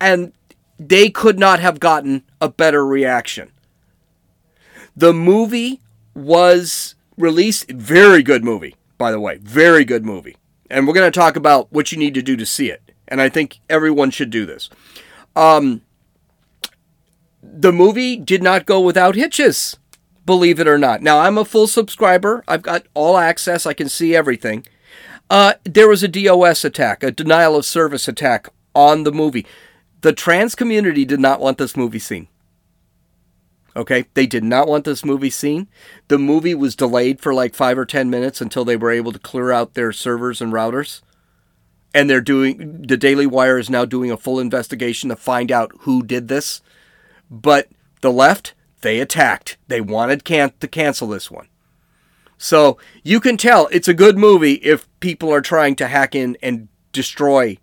and 0.00 0.32
they 0.78 1.10
could 1.10 1.40
not 1.40 1.58
have 1.58 1.80
gotten 1.80 2.22
a 2.40 2.48
better 2.48 2.86
reaction. 2.86 3.50
The 4.94 5.12
movie 5.12 5.80
was 6.14 6.94
released 7.16 7.68
very 7.72 8.22
good 8.22 8.44
movie 8.44 8.76
by 8.96 9.10
the 9.10 9.18
way 9.18 9.38
very 9.38 9.84
good 9.84 10.04
movie 10.04 10.36
and 10.70 10.86
we're 10.86 10.94
going 10.94 11.10
to 11.10 11.18
talk 11.18 11.34
about 11.34 11.72
what 11.72 11.90
you 11.90 11.98
need 11.98 12.14
to 12.14 12.22
do 12.22 12.36
to 12.36 12.46
see 12.46 12.70
it 12.70 12.89
and 13.10 13.20
i 13.20 13.28
think 13.28 13.60
everyone 13.68 14.10
should 14.10 14.30
do 14.30 14.46
this 14.46 14.70
um, 15.36 15.82
the 17.42 17.72
movie 17.72 18.16
did 18.16 18.42
not 18.42 18.66
go 18.66 18.80
without 18.80 19.14
hitches, 19.14 19.76
believe 20.26 20.60
it 20.60 20.68
or 20.68 20.78
not. 20.78 21.02
Now, 21.02 21.20
I'm 21.20 21.38
a 21.38 21.44
full 21.44 21.66
subscriber, 21.66 22.44
I've 22.46 22.62
got 22.62 22.86
all 22.94 23.16
access, 23.16 23.66
I 23.66 23.74
can 23.74 23.88
see 23.88 24.14
everything. 24.14 24.66
Uh, 25.28 25.54
there 25.64 25.88
was 25.88 26.02
a 26.02 26.08
DOS 26.08 26.64
attack, 26.64 27.02
a 27.02 27.10
denial 27.10 27.56
of 27.56 27.64
service 27.64 28.08
attack 28.08 28.48
on 28.74 29.04
the 29.04 29.12
movie. 29.12 29.46
The 30.00 30.12
trans 30.12 30.54
community 30.54 31.04
did 31.04 31.20
not 31.20 31.40
want 31.40 31.58
this 31.58 31.76
movie 31.76 31.98
seen. 31.98 32.28
Okay, 33.76 34.06
they 34.14 34.26
did 34.26 34.42
not 34.42 34.66
want 34.66 34.84
this 34.84 35.04
movie 35.04 35.30
seen. 35.30 35.68
The 36.08 36.18
movie 36.18 36.56
was 36.56 36.74
delayed 36.74 37.20
for 37.20 37.32
like 37.32 37.54
five 37.54 37.78
or 37.78 37.86
ten 37.86 38.10
minutes 38.10 38.40
until 38.40 38.64
they 38.64 38.76
were 38.76 38.90
able 38.90 39.12
to 39.12 39.18
clear 39.20 39.52
out 39.52 39.74
their 39.74 39.92
servers 39.92 40.40
and 40.40 40.52
routers. 40.52 41.02
And 41.92 42.08
they're 42.08 42.20
doing, 42.20 42.82
the 42.82 42.96
Daily 42.96 43.26
Wire 43.26 43.58
is 43.58 43.68
now 43.68 43.84
doing 43.84 44.10
a 44.10 44.16
full 44.16 44.38
investigation 44.38 45.08
to 45.08 45.16
find 45.16 45.50
out 45.50 45.72
who 45.80 46.02
did 46.02 46.28
this. 46.28 46.60
But 47.30 47.68
the 48.00 48.12
left, 48.12 48.54
they 48.80 49.00
attacked. 49.00 49.56
They 49.68 49.80
wanted 49.80 50.24
can- 50.24 50.52
to 50.60 50.68
cancel 50.68 51.08
this 51.08 51.30
one. 51.30 51.48
So 52.38 52.78
you 53.02 53.20
can 53.20 53.36
tell 53.36 53.68
it's 53.70 53.88
a 53.88 53.94
good 53.94 54.16
movie 54.16 54.54
if 54.54 54.88
people 55.00 55.32
are 55.32 55.42
trying 55.42 55.76
to 55.76 55.88
hack 55.88 56.14
in 56.14 56.36
and 56.42 56.68
destroy 56.92 57.58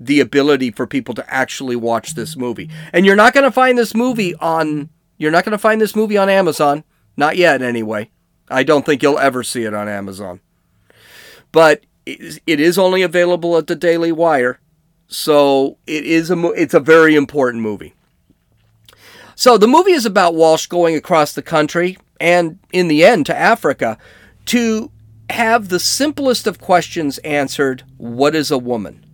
the 0.00 0.20
ability 0.20 0.70
for 0.70 0.86
people 0.86 1.14
to 1.14 1.32
actually 1.32 1.76
watch 1.76 2.14
this 2.14 2.36
movie. 2.36 2.68
And 2.92 3.06
you're 3.06 3.16
not 3.16 3.34
going 3.34 3.44
to 3.44 3.52
find 3.52 3.78
this 3.78 3.94
movie 3.94 4.34
on 4.36 4.90
you're 5.18 5.30
not 5.30 5.44
going 5.44 5.52
to 5.52 5.58
find 5.58 5.80
this 5.80 5.96
movie 5.96 6.18
on 6.18 6.28
Amazon, 6.28 6.84
not 7.16 7.36
yet 7.36 7.62
anyway. 7.62 8.10
I 8.50 8.62
don't 8.62 8.84
think 8.84 9.02
you'll 9.02 9.18
ever 9.18 9.42
see 9.42 9.64
it 9.64 9.74
on 9.74 9.88
Amazon. 9.88 10.40
But 11.52 11.84
it 12.06 12.60
is 12.60 12.78
only 12.78 13.02
available 13.02 13.56
at 13.56 13.66
the 13.66 13.74
Daily 13.74 14.12
Wire, 14.12 14.60
so 15.08 15.76
it 15.86 16.04
is 16.04 16.30
a 16.30 16.38
it's 16.52 16.74
a 16.74 16.80
very 16.80 17.14
important 17.14 17.62
movie. 17.62 17.94
So 19.34 19.58
the 19.58 19.68
movie 19.68 19.92
is 19.92 20.06
about 20.06 20.34
Walsh 20.34 20.66
going 20.66 20.96
across 20.96 21.34
the 21.34 21.42
country 21.42 21.98
and, 22.18 22.58
in 22.72 22.88
the 22.88 23.04
end, 23.04 23.26
to 23.26 23.36
Africa 23.36 23.98
to 24.46 24.90
have 25.28 25.68
the 25.68 25.80
simplest 25.80 26.46
of 26.46 26.60
questions 26.60 27.18
answered 27.18 27.82
What 27.98 28.34
is 28.34 28.50
a 28.50 28.58
woman? 28.58 29.04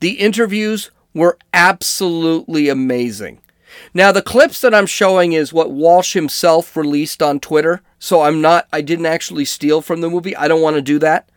The 0.00 0.12
interviews 0.20 0.90
were 1.14 1.38
absolutely 1.52 2.68
amazing. 2.68 3.40
Now, 3.92 4.12
the 4.12 4.22
clips 4.22 4.60
that 4.60 4.74
I'm 4.74 4.86
showing 4.86 5.32
is 5.32 5.52
what 5.52 5.70
Walsh 5.70 6.12
himself 6.12 6.76
released 6.76 7.22
on 7.22 7.40
Twitter. 7.40 7.82
So 7.98 8.22
I'm 8.22 8.40
not, 8.40 8.68
I 8.72 8.80
didn't 8.82 9.06
actually 9.06 9.46
steal 9.46 9.80
from 9.80 10.00
the 10.00 10.10
movie. 10.10 10.36
I 10.36 10.48
don't 10.48 10.62
want 10.62 10.76
to 10.76 10.82
do 10.82 10.98
that. 11.00 11.28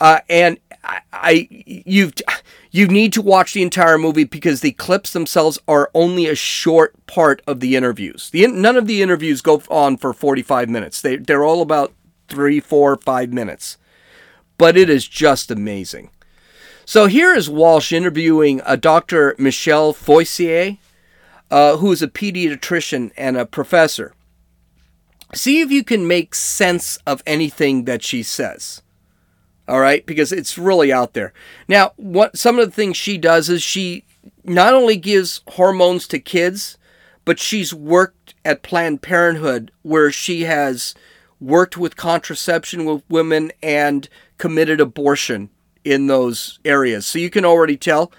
Uh, 0.00 0.20
and 0.28 0.58
I, 0.82 1.00
I, 1.12 1.48
you've, 1.50 2.14
you 2.70 2.88
need 2.88 3.12
to 3.12 3.22
watch 3.22 3.52
the 3.52 3.62
entire 3.62 3.98
movie 3.98 4.24
because 4.24 4.60
the 4.60 4.72
clips 4.72 5.12
themselves 5.12 5.58
are 5.68 5.90
only 5.94 6.26
a 6.26 6.34
short 6.34 7.06
part 7.06 7.42
of 7.46 7.60
the 7.60 7.76
interviews. 7.76 8.30
The, 8.30 8.46
none 8.46 8.76
of 8.76 8.86
the 8.86 9.02
interviews 9.02 9.42
go 9.42 9.62
on 9.68 9.98
for 9.98 10.12
45 10.12 10.68
minutes. 10.68 11.02
They, 11.02 11.16
they're 11.16 11.44
all 11.44 11.60
about 11.60 11.92
three, 12.28 12.60
four, 12.60 12.96
five 12.96 13.32
minutes. 13.32 13.76
But 14.56 14.76
it 14.76 14.88
is 14.88 15.06
just 15.06 15.50
amazing. 15.50 16.10
So 16.84 17.06
here 17.06 17.34
is 17.34 17.48
Walsh 17.48 17.92
interviewing 17.92 18.62
a 18.64 18.76
Dr. 18.76 19.34
Michelle 19.38 19.92
Forcier, 19.92 20.78
uh, 21.50 21.76
who 21.76 21.92
is 21.92 22.02
a 22.02 22.08
pediatrician 22.08 23.12
and 23.16 23.36
a 23.36 23.46
professor. 23.46 24.14
See 25.34 25.60
if 25.60 25.70
you 25.70 25.84
can 25.84 26.08
make 26.08 26.34
sense 26.34 26.96
of 27.06 27.22
anything 27.26 27.84
that 27.84 28.02
she 28.02 28.22
says 28.22 28.82
all 29.70 29.80
right? 29.80 30.04
Because 30.04 30.32
it's 30.32 30.58
really 30.58 30.92
out 30.92 31.14
there. 31.14 31.32
Now 31.68 31.92
what 31.96 32.36
some 32.36 32.58
of 32.58 32.66
the 32.66 32.74
things 32.74 32.96
she 32.96 33.16
does 33.16 33.48
is 33.48 33.62
she 33.62 34.04
not 34.44 34.74
only 34.74 34.96
gives 34.96 35.42
hormones 35.48 36.06
to 36.08 36.18
kids 36.18 36.76
but 37.24 37.38
she's 37.38 37.72
worked 37.72 38.34
at 38.44 38.62
planned 38.62 39.02
parenthood 39.02 39.70
where 39.82 40.10
she 40.10 40.42
has 40.42 40.94
worked 41.38 41.76
with 41.76 41.96
contraception 41.96 42.84
with 42.84 43.02
women 43.08 43.52
and 43.62 44.08
committed 44.38 44.80
abortion 44.80 45.50
in 45.84 46.06
those 46.06 46.58
areas. 46.64 47.06
So 47.06 47.18
you 47.18 47.30
can 47.30 47.44
already 47.44 47.76
tell 47.76 48.12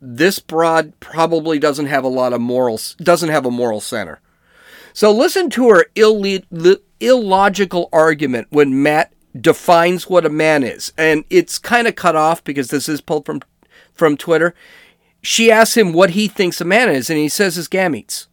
this 0.00 0.38
broad 0.38 0.98
probably 1.00 1.58
doesn't 1.58 1.86
have 1.86 2.04
a 2.04 2.08
lot 2.08 2.32
of 2.32 2.40
morals 2.40 2.94
doesn't 3.02 3.30
have 3.30 3.46
a 3.46 3.50
moral 3.50 3.80
center. 3.80 4.20
So 4.92 5.10
listen 5.10 5.50
to 5.50 5.70
her 5.70 5.86
Ill- 5.96 6.22
illogical 7.00 7.88
argument 7.92 8.48
when 8.50 8.82
Matt 8.82 9.12
defines 9.38 10.08
what 10.08 10.26
a 10.26 10.30
man 10.30 10.62
is. 10.62 10.92
And 10.96 11.24
it's 11.30 11.58
kind 11.58 11.86
of 11.86 11.96
cut 11.96 12.16
off 12.16 12.42
because 12.44 12.68
this 12.68 12.88
is 12.88 13.00
pulled 13.00 13.26
from 13.26 13.42
from 13.92 14.16
Twitter. 14.16 14.54
She 15.22 15.50
asks 15.50 15.76
him 15.76 15.92
what 15.92 16.10
he 16.10 16.28
thinks 16.28 16.60
a 16.60 16.64
man 16.64 16.88
is 16.88 17.08
and 17.08 17.18
he 17.18 17.28
says 17.28 17.56
his 17.56 17.68
gametes. 17.68 18.26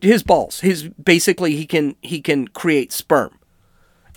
His 0.00 0.22
balls. 0.22 0.60
His 0.60 0.84
basically 0.88 1.56
he 1.56 1.66
can 1.66 1.96
he 2.02 2.20
can 2.20 2.48
create 2.48 2.92
sperm. 2.92 3.38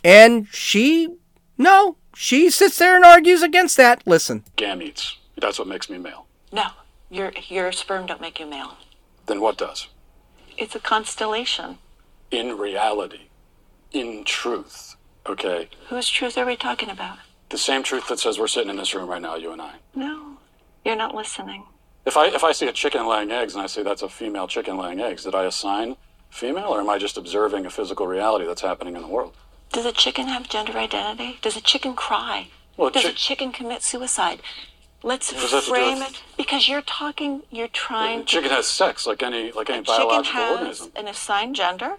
And 0.03 0.47
she 0.51 1.09
no, 1.57 1.97
she 2.15 2.49
sits 2.49 2.77
there 2.77 2.95
and 2.95 3.05
argues 3.05 3.41
against 3.41 3.77
that. 3.77 4.01
Listen. 4.05 4.43
Gametes. 4.57 5.15
That's 5.37 5.59
what 5.59 5.67
makes 5.67 5.89
me 5.89 5.97
male. 5.97 6.25
No. 6.51 6.67
Your 7.09 7.31
your 7.47 7.71
sperm 7.71 8.05
don't 8.05 8.21
make 8.21 8.39
you 8.39 8.45
male. 8.45 8.77
Then 9.25 9.41
what 9.41 9.57
does? 9.57 9.87
It's 10.57 10.75
a 10.75 10.79
constellation. 10.79 11.77
In 12.31 12.57
reality, 12.57 13.29
in 13.91 14.23
truth, 14.23 14.95
Okay. 15.27 15.69
Whose 15.89 16.09
truth 16.09 16.37
are 16.37 16.45
we 16.45 16.55
talking 16.55 16.89
about? 16.89 17.17
The 17.49 17.57
same 17.57 17.83
truth 17.83 18.07
that 18.07 18.19
says 18.19 18.39
we're 18.39 18.47
sitting 18.47 18.69
in 18.69 18.77
this 18.77 18.93
room 18.93 19.09
right 19.09 19.21
now, 19.21 19.35
you 19.35 19.51
and 19.51 19.61
I. 19.61 19.75
No, 19.95 20.37
you're 20.85 20.95
not 20.95 21.15
listening. 21.15 21.63
If 22.05 22.15
I 22.17 22.27
if 22.27 22.43
I 22.43 22.51
see 22.51 22.67
a 22.67 22.71
chicken 22.73 23.05
laying 23.07 23.31
eggs 23.31 23.53
and 23.53 23.61
I 23.61 23.67
say 23.67 23.83
that's 23.83 24.01
a 24.01 24.09
female 24.09 24.47
chicken 24.47 24.77
laying 24.77 24.99
eggs, 24.99 25.23
did 25.23 25.35
I 25.35 25.43
assign 25.45 25.97
female 26.29 26.67
or 26.69 26.79
am 26.79 26.89
I 26.89 26.97
just 26.97 27.17
observing 27.17 27.65
a 27.65 27.69
physical 27.69 28.07
reality 28.07 28.45
that's 28.45 28.61
happening 28.61 28.95
in 28.95 29.01
the 29.01 29.07
world? 29.07 29.35
Does 29.71 29.85
a 29.85 29.91
chicken 29.91 30.27
have 30.27 30.47
gender 30.49 30.77
identity? 30.77 31.37
Does 31.41 31.57
a 31.57 31.61
chicken 31.61 31.93
cry? 31.95 32.47
Well, 32.77 32.89
Does 32.89 33.03
chi- 33.03 33.09
a 33.09 33.13
chicken 33.13 33.51
commit 33.51 33.83
suicide? 33.83 34.41
Let's 35.03 35.31
What 35.31 35.41
does 35.41 35.51
that 35.51 35.55
have 35.57 35.63
to 35.65 35.69
do 35.69 35.75
frame 35.75 35.99
with- 35.99 36.09
it 36.09 36.21
because 36.37 36.67
you're 36.67 36.81
talking. 36.81 37.43
You're 37.51 37.67
trying. 37.67 38.25
Chicken 38.25 38.49
has 38.51 38.67
sex 38.67 39.05
like 39.05 39.21
any 39.21 39.51
like 39.51 39.69
any 39.69 39.79
a 39.79 39.83
chicken 39.83 40.23
has 40.23 40.51
organism. 40.57 40.91
an 40.95 41.07
assigned 41.07 41.55
gender, 41.55 41.97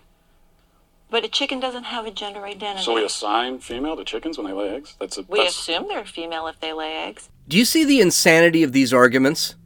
but 1.11 1.25
a 1.25 1.29
chicken 1.29 1.61
doesn't 1.61 1.85
have 1.85 2.07
a 2.07 2.11
gender 2.11 2.45
identity. 2.45 2.85
So 2.85 2.95
we 2.95 3.05
assign 3.05 3.59
female 3.59 3.97
to 3.97 4.05
chickens 4.05 4.39
when 4.39 4.47
they 4.47 4.53
lay 4.53 4.71
eggs. 4.71 4.95
That's 5.01 5.19
a 5.19 5.23
We 5.23 5.41
that's, 5.43 5.57
assume 5.59 5.89
they're 5.89 6.05
female 6.05 6.47
if 6.47 6.61
they 6.61 6.73
lay 6.73 6.95
eggs. 6.95 7.29
Do 7.49 7.57
you 7.59 7.65
see 7.65 7.85
the 7.85 8.01
insanity 8.01 8.63
of 8.63 8.73
these 8.73 8.95
arguments? 8.95 9.57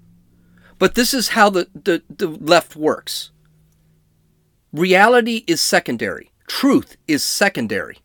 But 0.79 0.95
this 0.95 1.15
is 1.15 1.29
how 1.29 1.51
the, 1.51 1.69
the, 1.75 2.03
the 2.09 2.27
left 2.29 2.75
works. 2.77 3.31
Reality 4.73 5.45
is 5.47 5.61
secondary. 5.61 6.33
Truth 6.49 6.97
is 7.07 7.23
secondary. 7.23 7.99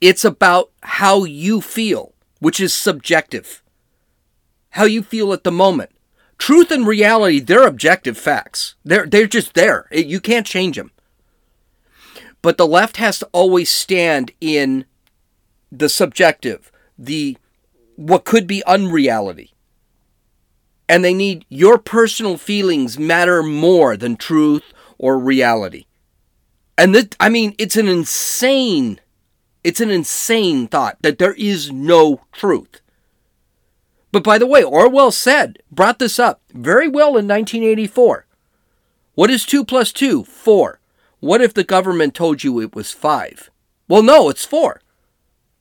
It's 0.00 0.24
about 0.24 0.70
how 0.82 1.24
you 1.24 1.60
feel, 1.60 2.14
which 2.40 2.58
is 2.60 2.74
subjective. 2.74 3.62
How 4.70 4.84
you 4.84 5.02
feel 5.02 5.32
at 5.32 5.44
the 5.44 5.52
moment. 5.52 5.90
Truth 6.36 6.72
and 6.72 6.86
reality, 6.86 7.38
they're 7.38 7.66
objective 7.66 8.18
facts. 8.18 8.74
They're, 8.84 9.06
they're 9.06 9.28
just 9.28 9.54
there. 9.54 9.86
It- 9.92 10.06
you 10.06 10.20
can't 10.20 10.46
change 10.46 10.76
them. 10.76 10.90
But 12.44 12.58
the 12.58 12.66
left 12.66 12.98
has 12.98 13.20
to 13.20 13.28
always 13.32 13.70
stand 13.70 14.32
in 14.38 14.84
the 15.72 15.88
subjective, 15.88 16.70
the 16.98 17.38
what 17.96 18.26
could 18.26 18.46
be 18.46 18.62
unreality. 18.66 19.54
And 20.86 21.02
they 21.02 21.14
need 21.14 21.46
your 21.48 21.78
personal 21.78 22.36
feelings 22.36 22.98
matter 22.98 23.42
more 23.42 23.96
than 23.96 24.16
truth 24.18 24.74
or 24.98 25.18
reality. 25.18 25.86
And 26.76 26.94
that 26.94 27.16
I 27.18 27.30
mean, 27.30 27.54
it's 27.56 27.76
an 27.76 27.88
insane 27.88 29.00
it's 29.64 29.80
an 29.80 29.88
insane 29.88 30.68
thought 30.68 30.98
that 31.00 31.18
there 31.18 31.32
is 31.38 31.72
no 31.72 32.20
truth. 32.30 32.82
But 34.12 34.22
by 34.22 34.36
the 34.36 34.46
way, 34.46 34.62
Orwell 34.62 35.12
said, 35.12 35.60
brought 35.72 35.98
this 35.98 36.18
up 36.18 36.42
very 36.52 36.88
well 36.88 37.16
in 37.16 37.26
1984. 37.26 38.26
What 39.14 39.30
is 39.30 39.46
2 39.46 39.64
plus 39.64 39.94
2? 39.94 40.24
4. 40.24 40.78
What 41.24 41.40
if 41.40 41.54
the 41.54 41.64
government 41.64 42.14
told 42.14 42.44
you 42.44 42.60
it 42.60 42.74
was 42.74 42.92
5? 42.92 43.50
Well, 43.88 44.02
no, 44.02 44.28
it's 44.28 44.44
4. 44.44 44.82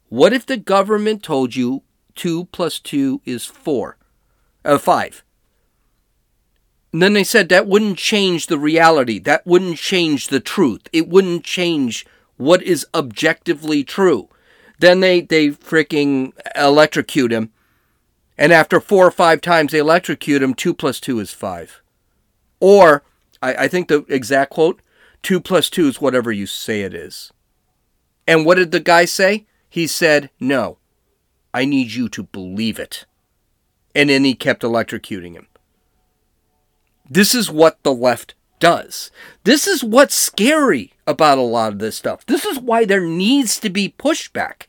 What 0.09 0.33
if 0.33 0.45
the 0.45 0.57
government 0.57 1.23
told 1.23 1.55
you 1.55 1.83
2 2.15 2.49
plus 2.51 2.79
2 2.79 3.21
is 3.23 3.45
4? 3.45 3.95
Uh, 4.65 4.77
5. 4.77 5.23
And 6.91 7.01
then 7.01 7.13
they 7.13 7.23
said 7.23 7.47
that 7.47 7.65
wouldn't 7.65 7.97
change 7.97 8.47
the 8.47 8.57
reality. 8.57 9.19
That 9.19 9.47
wouldn't 9.47 9.77
change 9.77 10.27
the 10.27 10.41
truth. 10.41 10.89
It 10.91 11.07
wouldn't 11.07 11.45
change 11.45 12.05
what 12.35 12.61
is 12.61 12.85
objectively 12.93 13.85
true. 13.85 14.27
Then 14.79 14.99
they, 14.99 15.21
they 15.21 15.51
freaking 15.51 16.33
electrocute 16.57 17.31
him. 17.31 17.53
And 18.37 18.51
after 18.51 18.81
four 18.81 19.07
or 19.07 19.11
five 19.11 19.39
times 19.39 19.71
they 19.71 19.79
electrocute 19.79 20.43
him, 20.43 20.55
2 20.55 20.73
plus 20.73 20.99
2 20.99 21.21
is 21.21 21.31
5. 21.31 21.81
Or, 22.59 23.03
I, 23.41 23.53
I 23.55 23.67
think 23.69 23.87
the 23.87 24.03
exact 24.09 24.51
quote 24.51 24.81
2 25.23 25.39
plus 25.39 25.69
2 25.69 25.87
is 25.87 26.01
whatever 26.01 26.31
you 26.31 26.45
say 26.45 26.81
it 26.81 26.93
is. 26.93 27.31
And 28.27 28.45
what 28.45 28.55
did 28.55 28.71
the 28.71 28.79
guy 28.79 29.05
say? 29.05 29.45
He 29.69 29.87
said, 29.87 30.29
No, 30.39 30.77
I 31.53 31.65
need 31.65 31.91
you 31.91 32.09
to 32.09 32.23
believe 32.23 32.77
it. 32.77 33.05
And 33.95 34.09
then 34.09 34.23
he 34.23 34.35
kept 34.35 34.63
electrocuting 34.63 35.33
him. 35.33 35.47
This 37.09 37.33
is 37.33 37.49
what 37.51 37.81
the 37.83 37.93
left 37.93 38.35
does. 38.59 39.11
This 39.43 39.67
is 39.67 39.83
what's 39.83 40.15
scary 40.15 40.93
about 41.05 41.37
a 41.37 41.41
lot 41.41 41.73
of 41.73 41.79
this 41.79 41.97
stuff. 41.97 42.25
This 42.25 42.45
is 42.45 42.59
why 42.59 42.85
there 42.85 43.05
needs 43.05 43.59
to 43.59 43.69
be 43.69 43.95
pushback. 43.97 44.67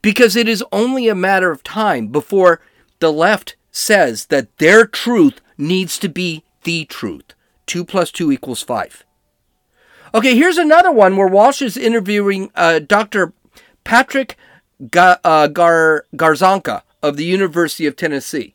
Because 0.00 0.34
it 0.34 0.48
is 0.48 0.64
only 0.72 1.08
a 1.08 1.14
matter 1.14 1.50
of 1.50 1.62
time 1.62 2.08
before 2.08 2.60
the 2.98 3.12
left 3.12 3.56
says 3.70 4.26
that 4.26 4.58
their 4.58 4.86
truth 4.86 5.40
needs 5.56 5.98
to 5.98 6.08
be 6.08 6.44
the 6.64 6.84
truth. 6.84 7.34
2 7.66 7.84
plus 7.84 8.10
2 8.10 8.32
equals 8.32 8.62
5. 8.62 9.04
Okay, 10.14 10.36
here's 10.36 10.58
another 10.58 10.92
one 10.92 11.16
where 11.16 11.26
Walsh 11.26 11.62
is 11.62 11.78
interviewing 11.78 12.50
uh, 12.54 12.80
Dr. 12.80 13.32
Patrick 13.82 14.36
Ga- 14.90 15.18
uh, 15.24 15.46
Gar- 15.46 16.04
Garzanka 16.14 16.82
of 17.02 17.16
the 17.16 17.24
University 17.24 17.86
of 17.86 17.96
Tennessee. 17.96 18.54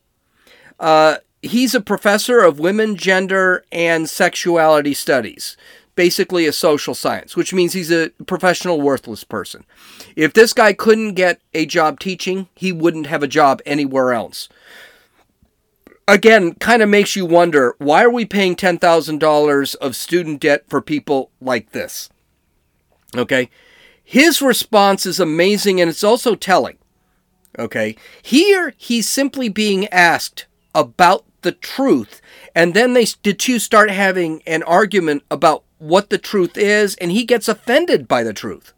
Uh, 0.79 1.17
he's 1.41 1.73
a 1.73 1.81
professor 1.81 2.41
of 2.41 2.59
women, 2.59 2.95
gender, 2.95 3.65
and 3.71 4.07
sexuality 4.07 4.93
studies, 4.93 5.57
basically 5.95 6.45
a 6.45 6.53
social 6.53 6.93
science, 6.93 7.35
which 7.35 7.55
means 7.55 7.73
he's 7.73 7.91
a 7.91 8.11
professional 8.27 8.79
worthless 8.79 9.23
person. 9.23 9.65
If 10.15 10.33
this 10.33 10.53
guy 10.53 10.73
couldn't 10.73 11.13
get 11.13 11.41
a 11.55 11.65
job 11.65 11.99
teaching, 11.99 12.49
he 12.53 12.71
wouldn't 12.71 13.07
have 13.07 13.23
a 13.23 13.27
job 13.27 13.63
anywhere 13.65 14.13
else. 14.13 14.47
Again, 16.07 16.53
kind 16.55 16.81
of 16.81 16.89
makes 16.89 17.15
you 17.15 17.25
wonder 17.25 17.75
why 17.79 18.03
are 18.03 18.09
we 18.09 18.25
paying 18.25 18.55
$10,000 18.55 19.75
of 19.75 19.95
student 19.95 20.39
debt 20.39 20.63
for 20.67 20.81
people 20.81 21.31
like 21.41 21.71
this? 21.71 22.09
Okay. 23.15 23.49
His 24.03 24.41
response 24.41 25.05
is 25.05 25.19
amazing 25.19 25.81
and 25.81 25.89
it's 25.89 26.03
also 26.03 26.35
telling. 26.35 26.77
Okay. 27.59 27.97
Here, 28.21 28.73
he's 28.77 29.09
simply 29.09 29.49
being 29.49 29.87
asked 29.87 30.45
about 30.73 31.25
the 31.41 31.51
truth, 31.51 32.21
and 32.55 32.73
then 32.73 32.93
they 32.93 33.05
the 33.23 33.33
two 33.33 33.59
start 33.59 33.89
having 33.89 34.41
an 34.45 34.63
argument 34.63 35.23
about 35.29 35.63
what 35.77 36.09
the 36.09 36.17
truth 36.17 36.57
is, 36.57 36.95
and 36.95 37.11
he 37.11 37.23
gets 37.23 37.47
offended 37.47 38.07
by 38.07 38.23
the 38.23 38.33
truth, 38.33 38.73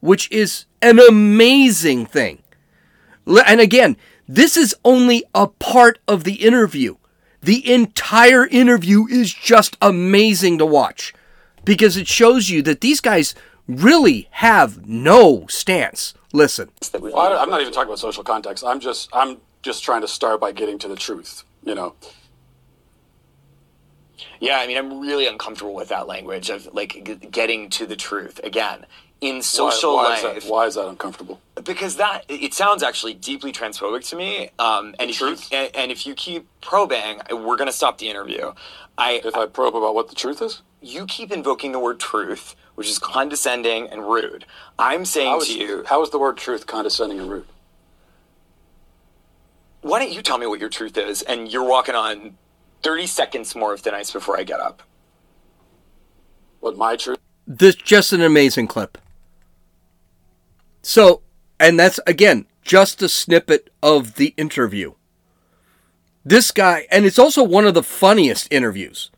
which 0.00 0.30
is 0.30 0.66
an 0.82 0.98
amazing 0.98 2.06
thing. 2.06 2.42
And 3.26 3.60
again, 3.60 3.96
this 4.32 4.56
is 4.56 4.76
only 4.84 5.24
a 5.34 5.48
part 5.48 5.98
of 6.06 6.22
the 6.22 6.34
interview. 6.34 6.94
The 7.42 7.68
entire 7.72 8.46
interview 8.46 9.08
is 9.08 9.34
just 9.34 9.76
amazing 9.82 10.58
to 10.58 10.66
watch 10.66 11.12
because 11.64 11.96
it 11.96 12.06
shows 12.06 12.48
you 12.48 12.62
that 12.62 12.80
these 12.80 13.00
guys 13.00 13.34
really 13.66 14.28
have 14.30 14.86
no 14.86 15.46
stance. 15.48 16.14
Listen. 16.32 16.70
Well, 16.96 17.16
I, 17.16 17.42
am 17.42 17.50
not 17.50 17.60
even 17.60 17.72
talking 17.72 17.88
about 17.88 17.98
social 17.98 18.22
context. 18.22 18.62
I'm 18.64 18.78
just 18.78 19.08
I'm 19.12 19.38
just 19.62 19.82
trying 19.82 20.02
to 20.02 20.08
start 20.08 20.40
by 20.40 20.52
getting 20.52 20.78
to 20.78 20.86
the 20.86 20.94
truth. 20.94 21.42
You 21.64 21.74
know, 21.74 21.96
Yeah, 24.38 24.58
I 24.60 24.68
mean, 24.68 24.78
I'm 24.78 25.00
really 25.00 25.26
uncomfortable 25.26 25.74
with 25.74 25.88
that 25.88 26.06
language 26.06 26.50
of 26.50 26.72
like 26.72 27.02
g- 27.04 27.16
getting 27.16 27.68
to 27.70 27.84
the 27.84 27.96
truth 27.96 28.38
again 28.44 28.86
in 29.20 29.42
social 29.42 29.96
why, 29.96 30.04
why 30.04 30.16
Is 30.16 30.22
life 30.24 30.42
that, 30.44 30.50
why 30.50 30.66
is 30.66 30.74
that 30.76 30.88
uncomfortable? 30.88 31.40
because 31.64 31.96
that 31.96 32.24
it 32.28 32.54
sounds 32.54 32.82
actually 32.82 33.14
deeply 33.14 33.52
transphobic 33.52 34.08
to 34.08 34.16
me. 34.16 34.50
Um, 34.58 34.94
and 34.98 35.10
if 35.10 35.20
you, 35.20 35.28
truth? 35.28 35.48
and, 35.52 35.74
and 35.74 35.92
if 35.92 36.06
you 36.06 36.14
keep 36.14 36.46
probing, 36.62 37.20
we're 37.30 37.56
gonna 37.56 37.72
stop 37.72 37.98
the 37.98 38.08
interview. 38.08 38.52
I 38.96 39.20
If 39.24 39.34
I 39.36 39.46
probe 39.46 39.76
about 39.76 39.94
what 39.94 40.08
the 40.08 40.14
truth 40.14 40.40
is, 40.40 40.62
you 40.80 41.06
keep 41.06 41.30
invoking 41.32 41.72
the 41.72 41.78
word 41.78 42.00
truth, 42.00 42.56
which 42.74 42.88
is 42.88 42.98
condescending 42.98 43.88
and 43.88 44.02
rude. 44.06 44.46
I'm 44.78 45.04
saying 45.04 45.28
how 45.28 45.40
to 45.40 45.58
you, 45.58 45.84
how 45.86 46.02
is 46.02 46.10
the 46.10 46.18
word 46.18 46.36
truth 46.38 46.66
condescending 46.66 47.18
and 47.18 47.30
rude? 47.30 47.46
why 49.82 49.98
don't 49.98 50.12
you 50.12 50.22
tell 50.22 50.38
me 50.38 50.46
what 50.46 50.60
your 50.60 50.68
truth 50.68 50.98
is? 50.98 51.22
And 51.22 51.50
you're 51.50 51.64
walking 51.64 51.94
on 51.94 52.36
30 52.82 53.06
seconds 53.06 53.54
more 53.54 53.72
of 53.72 53.82
the 53.82 53.94
ice 53.94 54.10
before 54.10 54.38
I 54.38 54.44
get 54.44 54.60
up. 54.60 54.82
What 56.60 56.76
my 56.76 56.96
truth? 56.96 57.18
this 57.46 57.74
just 57.74 58.12
an 58.12 58.20
amazing 58.20 58.66
clip. 58.68 58.98
So, 60.82 61.22
and 61.58 61.78
that's 61.78 62.00
again 62.06 62.46
just 62.62 63.02
a 63.02 63.08
snippet 63.08 63.70
of 63.82 64.14
the 64.14 64.34
interview. 64.36 64.94
This 66.24 66.50
guy, 66.50 66.86
and 66.90 67.06
it's 67.06 67.18
also 67.18 67.42
one 67.42 67.66
of 67.66 67.74
the 67.74 67.82
funniest 67.82 68.52
interviews 68.52 69.10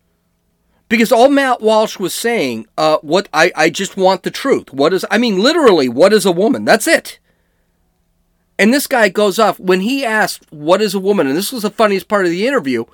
because 0.88 1.10
all 1.10 1.28
Matt 1.30 1.62
Walsh 1.62 1.98
was 1.98 2.12
saying, 2.12 2.66
uh, 2.76 2.98
what 2.98 3.28
I, 3.32 3.50
I 3.56 3.70
just 3.70 3.96
want 3.96 4.22
the 4.22 4.30
truth. 4.30 4.72
What 4.72 4.92
is, 4.92 5.06
I 5.10 5.18
mean, 5.18 5.38
literally, 5.38 5.88
what 5.88 6.12
is 6.12 6.26
a 6.26 6.32
woman? 6.32 6.64
That's 6.66 6.86
it. 6.86 7.18
And 8.58 8.72
this 8.72 8.86
guy 8.86 9.08
goes 9.08 9.38
off 9.38 9.58
when 9.58 9.80
he 9.80 10.04
asked, 10.04 10.46
What 10.52 10.82
is 10.82 10.94
a 10.94 11.00
woman? 11.00 11.26
And 11.26 11.36
this 11.36 11.50
was 11.50 11.62
the 11.62 11.70
funniest 11.70 12.08
part 12.08 12.26
of 12.26 12.30
the 12.30 12.46
interview. 12.46 12.84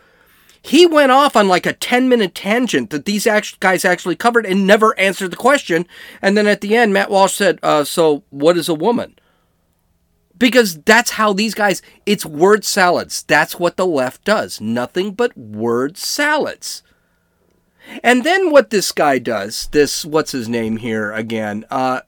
He 0.68 0.84
went 0.84 1.12
off 1.12 1.34
on 1.34 1.48
like 1.48 1.64
a 1.64 1.72
10 1.72 2.10
minute 2.10 2.34
tangent 2.34 2.90
that 2.90 3.06
these 3.06 3.26
act- 3.26 3.58
guys 3.58 3.86
actually 3.86 4.16
covered 4.16 4.44
and 4.44 4.66
never 4.66 4.98
answered 4.98 5.30
the 5.30 5.36
question. 5.36 5.86
And 6.20 6.36
then 6.36 6.46
at 6.46 6.60
the 6.60 6.76
end, 6.76 6.92
Matt 6.92 7.10
Walsh 7.10 7.32
said, 7.32 7.58
uh, 7.62 7.84
So, 7.84 8.22
what 8.28 8.58
is 8.58 8.68
a 8.68 8.74
woman? 8.74 9.18
Because 10.36 10.78
that's 10.82 11.12
how 11.12 11.32
these 11.32 11.54
guys, 11.54 11.80
it's 12.04 12.26
word 12.26 12.66
salads. 12.66 13.22
That's 13.22 13.58
what 13.58 13.78
the 13.78 13.86
left 13.86 14.24
does. 14.24 14.60
Nothing 14.60 15.12
but 15.12 15.34
word 15.38 15.96
salads. 15.96 16.82
And 18.04 18.22
then 18.22 18.50
what 18.50 18.68
this 18.68 18.92
guy 18.92 19.18
does, 19.18 19.68
this, 19.68 20.04
what's 20.04 20.32
his 20.32 20.50
name 20.50 20.76
here 20.76 21.10
again? 21.12 21.64
Uh, 21.70 22.02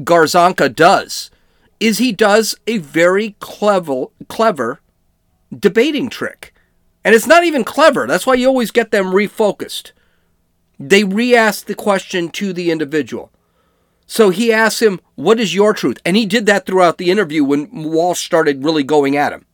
Garzanka 0.00 0.74
does, 0.74 1.30
is 1.78 1.98
he 1.98 2.10
does 2.10 2.56
a 2.66 2.78
very 2.78 3.36
clever, 3.38 4.06
clever 4.28 4.80
debating 5.54 6.08
trick. 6.08 6.54
And 7.06 7.14
it's 7.14 7.28
not 7.28 7.44
even 7.44 7.62
clever. 7.62 8.04
That's 8.08 8.26
why 8.26 8.34
you 8.34 8.48
always 8.48 8.72
get 8.72 8.90
them 8.90 9.12
refocused. 9.12 9.92
They 10.76 11.04
re 11.04 11.36
ask 11.36 11.66
the 11.66 11.76
question 11.76 12.30
to 12.30 12.52
the 12.52 12.72
individual. 12.72 13.30
So 14.08 14.30
he 14.30 14.52
asks 14.52 14.82
him, 14.82 14.98
What 15.14 15.38
is 15.38 15.54
your 15.54 15.72
truth? 15.72 16.00
And 16.04 16.16
he 16.16 16.26
did 16.26 16.46
that 16.46 16.66
throughout 16.66 16.98
the 16.98 17.12
interview 17.12 17.44
when 17.44 17.70
Walsh 17.70 18.26
started 18.26 18.64
really 18.64 18.82
going 18.82 19.16
at 19.16 19.32
him. 19.32 19.46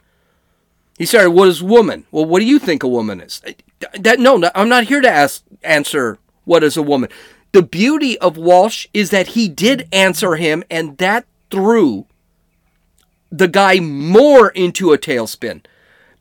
He 0.97 1.05
started, 1.05 1.33
What 1.33 1.47
is 1.49 1.63
woman? 1.63 2.07
Well, 2.11 2.25
what 2.25 2.41
do 2.41 2.47
you 2.47 2.59
think 2.59 2.83
a 2.83 2.89
woman 2.89 3.21
is? 3.21 3.43
Uh, 3.47 3.53
that 4.01 4.19
no, 4.19 4.39
no, 4.39 4.51
I'm 4.55 4.71
not 4.71 4.85
here 4.85 5.03
to 5.03 5.11
ask 5.11 5.45
answer 5.63 6.17
what 6.45 6.65
is 6.65 6.79
a 6.79 6.83
woman. 6.83 7.11
The 7.53 7.63
beauty 7.63 8.17
of 8.21 8.39
Walsh 8.39 8.87
is 8.95 9.11
that 9.11 9.29
he 9.29 9.51
did 9.51 9.89
answer 9.93 10.37
him, 10.37 10.65
and 10.71 10.97
that 10.97 11.27
threw 11.51 12.07
the 13.31 13.49
guy 13.49 13.79
more 13.79 14.49
into 14.49 14.95
a 14.95 14.99
tailspin. 14.99 15.67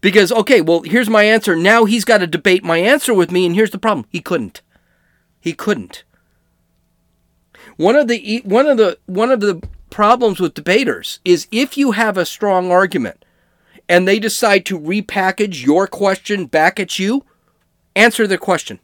Because 0.01 0.31
okay, 0.31 0.61
well, 0.61 0.81
here's 0.81 1.09
my 1.09 1.23
answer. 1.23 1.55
Now 1.55 1.85
he's 1.85 2.05
got 2.05 2.17
to 2.17 2.27
debate 2.27 2.63
my 2.63 2.79
answer 2.79 3.13
with 3.13 3.31
me, 3.31 3.45
and 3.45 3.55
here's 3.55 3.71
the 3.71 3.77
problem: 3.77 4.07
he 4.09 4.19
couldn't. 4.19 4.61
He 5.39 5.53
couldn't. 5.53 6.03
One 7.77 7.95
of 7.95 8.07
the 8.07 8.41
one 8.43 8.67
of 8.67 8.77
the 8.77 8.97
one 9.05 9.31
of 9.31 9.39
the 9.39 9.61
problems 9.89 10.39
with 10.39 10.53
debaters 10.53 11.19
is 11.23 11.47
if 11.51 11.77
you 11.77 11.91
have 11.91 12.17
a 12.17 12.25
strong 12.25 12.71
argument 12.71 13.23
and 13.87 14.07
they 14.07 14.19
decide 14.19 14.65
to 14.65 14.79
repackage 14.79 15.65
your 15.65 15.85
question 15.85 16.45
back 16.45 16.79
at 16.79 16.97
you, 16.97 17.25
answer 17.95 18.25
the 18.25 18.37
question. 18.37 18.79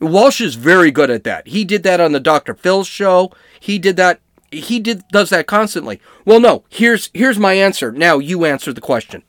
Walsh 0.00 0.40
is 0.40 0.56
very 0.56 0.90
good 0.90 1.10
at 1.10 1.24
that. 1.24 1.46
He 1.46 1.64
did 1.64 1.82
that 1.84 2.00
on 2.00 2.12
the 2.12 2.20
Dr. 2.20 2.54
Phil 2.54 2.82
show. 2.82 3.30
He 3.60 3.78
did 3.78 3.96
that 3.96 4.20
he 4.50 4.80
did 4.80 5.06
does 5.08 5.30
that 5.30 5.46
constantly. 5.46 6.00
Well, 6.24 6.40
no, 6.40 6.64
here's 6.68 7.10
here's 7.14 7.38
my 7.38 7.54
answer. 7.54 7.92
Now 7.92 8.18
you 8.18 8.44
answer 8.44 8.72
the 8.72 8.80
question. 8.80 9.22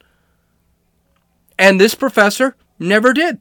And 1.57 1.79
this 1.79 1.95
professor 1.95 2.55
never 2.79 3.13
did. 3.13 3.39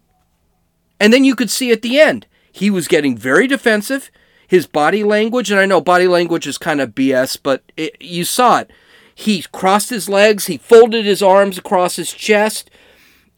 And 1.00 1.12
then 1.12 1.24
you 1.24 1.34
could 1.34 1.50
see 1.50 1.72
at 1.72 1.82
the 1.82 2.00
end, 2.00 2.26
he 2.50 2.70
was 2.70 2.86
getting 2.88 3.16
very 3.16 3.46
defensive. 3.46 4.10
His 4.46 4.66
body 4.66 5.02
language, 5.02 5.50
and 5.50 5.58
I 5.58 5.66
know 5.66 5.80
body 5.80 6.06
language 6.06 6.46
is 6.46 6.58
kind 6.58 6.80
of 6.80 6.90
BS, 6.90 7.38
but 7.42 7.62
it, 7.76 7.96
you 8.00 8.24
saw 8.24 8.58
it. 8.58 8.70
He 9.14 9.42
crossed 9.52 9.90
his 9.90 10.08
legs, 10.08 10.46
he 10.46 10.58
folded 10.58 11.04
his 11.04 11.22
arms 11.22 11.58
across 11.58 11.96
his 11.96 12.12
chest, 12.12 12.70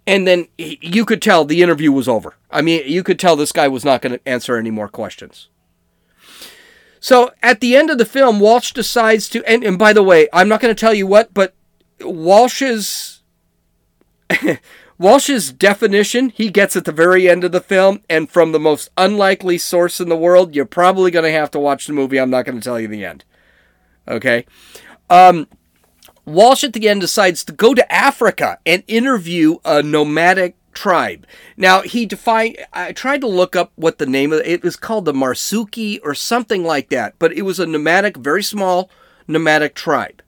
and 0.07 0.27
then 0.27 0.49
he, 0.59 0.79
you 0.83 1.05
could 1.05 1.23
tell 1.23 1.45
the 1.45 1.63
interview 1.63 1.93
was 1.93 2.09
over. 2.09 2.35
I 2.51 2.63
mean, 2.63 2.83
you 2.87 3.03
could 3.03 3.19
tell 3.19 3.37
this 3.37 3.53
guy 3.53 3.69
was 3.69 3.85
not 3.85 4.03
going 4.03 4.15
to 4.15 4.29
answer 4.29 4.57
any 4.57 4.71
more 4.71 4.89
questions. 4.89 5.49
So 7.01 7.33
at 7.43 7.61
the 7.61 7.77
end 7.77 7.91
of 7.91 7.99
the 7.99 8.05
film, 8.05 8.41
Walsh 8.41 8.73
decides 8.73 9.29
to, 9.31 9.45
and, 9.49 9.63
and 9.63 9.79
by 9.79 9.93
the 9.93 10.03
way, 10.03 10.29
I'm 10.33 10.49
not 10.49 10.61
going 10.61 10.75
to 10.75 10.81
tell 10.81 10.95
you 10.95 11.07
what, 11.07 11.35
but 11.35 11.55
Walsh's 12.01 13.14
Walsh's 14.99 15.53
definition 15.53 16.31
he 16.31 16.51
gets 16.51 16.77
at 16.77 16.85
the 16.85 16.93
very 16.93 17.29
end 17.29 17.45
of 17.45 17.53
the 17.53 17.61
film, 17.61 18.03
and 18.09 18.31
from 18.31 18.53
the 18.53 18.61
most 18.61 18.91
unlikely 18.97 19.59
source 19.59 20.01
in 20.01 20.09
the 20.09 20.17
world, 20.17 20.55
you're 20.55 20.65
probably 20.65 21.11
going 21.11 21.25
to 21.25 21.33
have 21.33 21.51
to 21.53 21.59
watch 21.59 21.87
the 21.87 21.93
movie. 21.93 22.19
I'm 22.19 22.31
not 22.31 22.45
going 22.45 22.59
to 22.59 22.65
tell 22.65 22.81
you 22.81 22.89
the 22.89 23.05
end. 23.05 23.25
Okay. 24.07 24.47
Um, 25.11 25.49
Walsh 26.25 26.65
at 26.65 26.73
the 26.73 26.89
end 26.89 27.01
decides 27.01 27.45
to 27.45 27.53
go 27.53 27.75
to 27.75 27.93
Africa 27.93 28.59
and 28.65 28.83
interview 28.87 29.57
a 29.65 29.83
nomadic 29.83 30.57
tribe. 30.73 31.27
Now 31.57 31.83
he 31.83 32.07
defined. 32.07 32.59
I 32.73 32.93
tried 32.93 33.21
to 33.21 33.27
look 33.27 33.55
up 33.57 33.73
what 33.77 33.99
the 33.99 34.07
name 34.07 34.33
of 34.33 34.41
it, 34.41 34.47
it 34.47 34.63
was 34.63 34.77
called 34.77 35.05
the 35.05 35.13
Marsuki 35.13 36.01
or 36.03 36.15
something 36.15 36.65
like 36.65 36.91
that, 36.91 37.15
but 37.19 37.33
it 37.33 37.43
was 37.43 37.59
a 37.59 37.67
nomadic, 37.67 38.17
very 38.17 38.43
small 38.43 38.91
nomadic 39.27 39.75
tribe. 39.75 40.23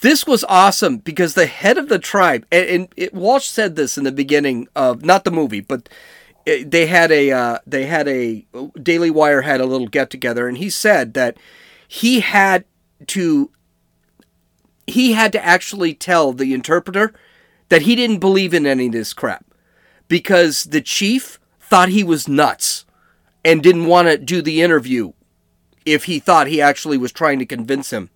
This 0.00 0.26
was 0.26 0.44
awesome 0.48 0.98
because 0.98 1.34
the 1.34 1.46
head 1.46 1.78
of 1.78 1.88
the 1.88 1.98
tribe, 1.98 2.46
and, 2.52 2.68
and 2.68 2.88
it, 2.96 3.14
Walsh 3.14 3.46
said 3.46 3.76
this 3.76 3.98
in 3.98 4.04
the 4.04 4.12
beginning 4.12 4.68
of 4.76 5.04
not 5.04 5.24
the 5.24 5.30
movie, 5.30 5.60
but 5.60 5.88
it, 6.46 6.70
they 6.70 6.86
had 6.86 7.10
a 7.10 7.30
uh, 7.30 7.58
they 7.66 7.86
had 7.86 8.06
a 8.06 8.46
Daily 8.80 9.10
Wire 9.10 9.42
had 9.42 9.60
a 9.60 9.66
little 9.66 9.88
get 9.88 10.10
together, 10.10 10.46
and 10.46 10.58
he 10.58 10.70
said 10.70 11.14
that 11.14 11.36
he 11.86 12.20
had 12.20 12.64
to 13.08 13.50
he 14.86 15.12
had 15.12 15.32
to 15.32 15.44
actually 15.44 15.94
tell 15.94 16.32
the 16.32 16.54
interpreter 16.54 17.12
that 17.68 17.82
he 17.82 17.94
didn't 17.94 18.18
believe 18.18 18.54
in 18.54 18.66
any 18.66 18.86
of 18.86 18.92
this 18.92 19.12
crap 19.12 19.44
because 20.08 20.64
the 20.64 20.80
chief 20.80 21.38
thought 21.60 21.90
he 21.90 22.02
was 22.02 22.26
nuts 22.26 22.86
and 23.44 23.62
didn't 23.62 23.86
want 23.86 24.08
to 24.08 24.16
do 24.16 24.40
the 24.40 24.62
interview 24.62 25.12
if 25.84 26.04
he 26.04 26.18
thought 26.18 26.46
he 26.46 26.60
actually 26.60 26.96
was 26.96 27.12
trying 27.12 27.38
to 27.38 27.46
convince 27.46 27.90
him 27.90 28.10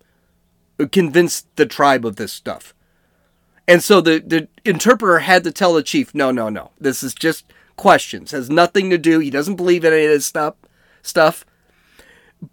convince 0.91 1.45
the 1.55 1.65
tribe 1.65 2.05
of 2.05 2.15
this 2.15 2.33
stuff. 2.33 2.73
And 3.67 3.81
so 3.81 4.01
the, 4.01 4.19
the 4.19 4.47
interpreter 4.65 5.19
had 5.19 5.43
to 5.45 5.51
tell 5.51 5.73
the 5.73 5.83
chief, 5.83 6.13
no, 6.13 6.31
no, 6.31 6.49
no. 6.49 6.71
This 6.79 7.01
is 7.01 7.13
just 7.13 7.45
questions. 7.77 8.31
Has 8.31 8.49
nothing 8.49 8.89
to 8.89 8.97
do. 8.97 9.19
He 9.19 9.29
doesn't 9.29 9.55
believe 9.55 9.85
in 9.85 9.93
any 9.93 10.05
of 10.05 10.11
this 10.11 10.25
stuff 10.25 10.55
stuff. 11.01 11.45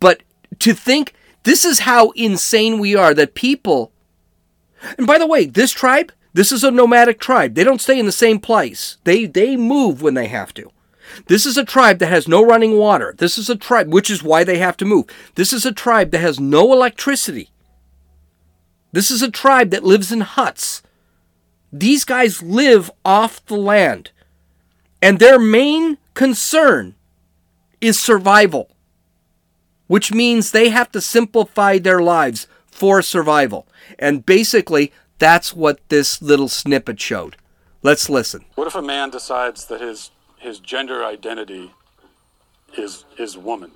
But 0.01 0.23
to 0.61 0.73
think 0.75 1.15
this 1.43 1.65
is 1.65 1.81
how 1.81 2.11
insane 2.11 2.79
we 2.79 2.95
are 2.95 3.15
that 3.15 3.35
people 3.35 3.93
and 4.97 5.07
by 5.07 5.19
the 5.19 5.27
way, 5.27 5.47
this 5.47 5.73
tribe, 5.73 6.13
this 6.33 6.53
is 6.53 6.65
a 6.65 6.71
nomadic 6.71 7.21
tribe. 7.21 7.55
They 7.55 7.65
don't 7.65 7.81
stay 7.81 7.99
in 7.99 8.07
the 8.07 8.13
same 8.13 8.39
place. 8.39 8.99
They 9.05 9.27
they 9.27 9.57
move 9.57 10.03
when 10.03 10.15
they 10.15 10.29
have 10.29 10.55
to. 10.55 10.71
This 11.27 11.45
is 11.45 11.57
a 11.57 11.65
tribe 11.65 11.99
that 11.99 12.07
has 12.07 12.29
no 12.29 12.45
running 12.45 12.79
water. 12.79 13.15
This 13.19 13.37
is 13.37 13.51
a 13.51 13.57
tribe, 13.57 13.93
which 13.93 14.11
is 14.11 14.23
why 14.23 14.45
they 14.45 14.59
have 14.59 14.77
to 14.79 14.85
move. 14.85 15.07
This 15.35 15.53
is 15.53 15.67
a 15.67 15.73
tribe 15.73 16.13
that 16.13 16.21
has 16.21 16.39
no 16.39 16.73
electricity. 16.73 17.51
This 18.93 19.11
is 19.11 19.23
a 19.23 19.31
tribe 19.31 19.71
that 19.71 19.85
lives 19.85 20.11
in 20.11 20.21
huts. 20.21 20.83
These 21.73 22.05
guys 22.05 22.43
live 22.43 22.91
off 23.05 23.45
the 23.47 23.57
land. 23.57 24.11
And 25.01 25.19
their 25.19 25.39
main 25.39 25.99
concern 26.15 26.95
is 27.81 27.99
survival, 27.99 28.71
which 29.87 30.13
means 30.13 30.51
they 30.51 30.69
have 30.69 30.93
to 30.93 31.01
simplify 31.01 31.79
their 31.79 32.01
lives 32.01 32.47
for 32.67 33.01
survival. 33.01 33.67
And 33.99 34.27
basically, 34.27 34.93
that's 35.19 35.55
what 35.55 35.81
this 35.89 36.21
little 36.21 36.49
snippet 36.49 37.01
showed. 37.01 37.37
Let's 37.83 38.11
listen. 38.11 38.45
What 38.57 38.67
if 38.67 38.75
a 38.75 38.83
man 38.83 39.11
decides 39.11 39.67
that 39.67 39.81
his 39.81 40.11
his 40.37 40.59
gender 40.59 41.05
identity 41.05 41.73
is 42.77 43.05
is 43.19 43.37
woman? 43.37 43.71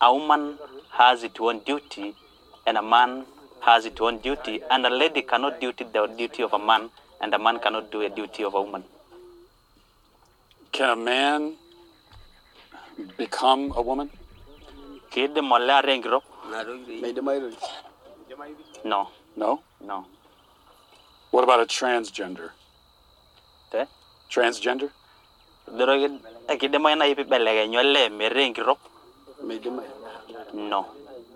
A 0.00 0.14
woman 0.14 0.58
has 0.90 1.22
its 1.24 1.40
own 1.40 1.58
duty, 1.60 2.14
and 2.66 2.78
a 2.78 2.82
man 2.82 3.26
has 3.60 3.84
its 3.86 4.00
own 4.00 4.18
duty, 4.18 4.62
and 4.70 4.86
a 4.86 4.90
lady 4.90 5.22
cannot 5.22 5.60
do 5.60 5.72
the 5.72 6.06
duty 6.16 6.42
of 6.42 6.52
a 6.52 6.58
man, 6.58 6.90
and 7.20 7.34
a 7.34 7.38
man 7.38 7.58
cannot 7.58 7.90
do 7.90 8.00
a 8.02 8.08
duty 8.08 8.44
of 8.44 8.54
a 8.54 8.62
woman. 8.62 8.84
Can 10.72 10.90
a 10.90 10.96
man 10.96 11.56
become 13.16 13.72
a 13.76 13.82
woman? 13.82 14.10
Kid 15.10 15.34
molla 15.42 15.82
rengro? 15.82 16.22
No, 18.84 19.08
No. 19.36 19.60
no. 19.80 20.06
What 21.30 21.44
about 21.44 21.60
a 21.60 21.66
transgender? 21.66 22.50
Transgender? 24.30 24.90
Doro 25.66 25.94
kid 26.58 26.76
mo 26.78 26.94
na 26.94 27.04
ipi 27.06 27.24
belega 27.24 27.66
nyolle 27.66 28.10
me? 28.10 28.28
No. 30.54 30.86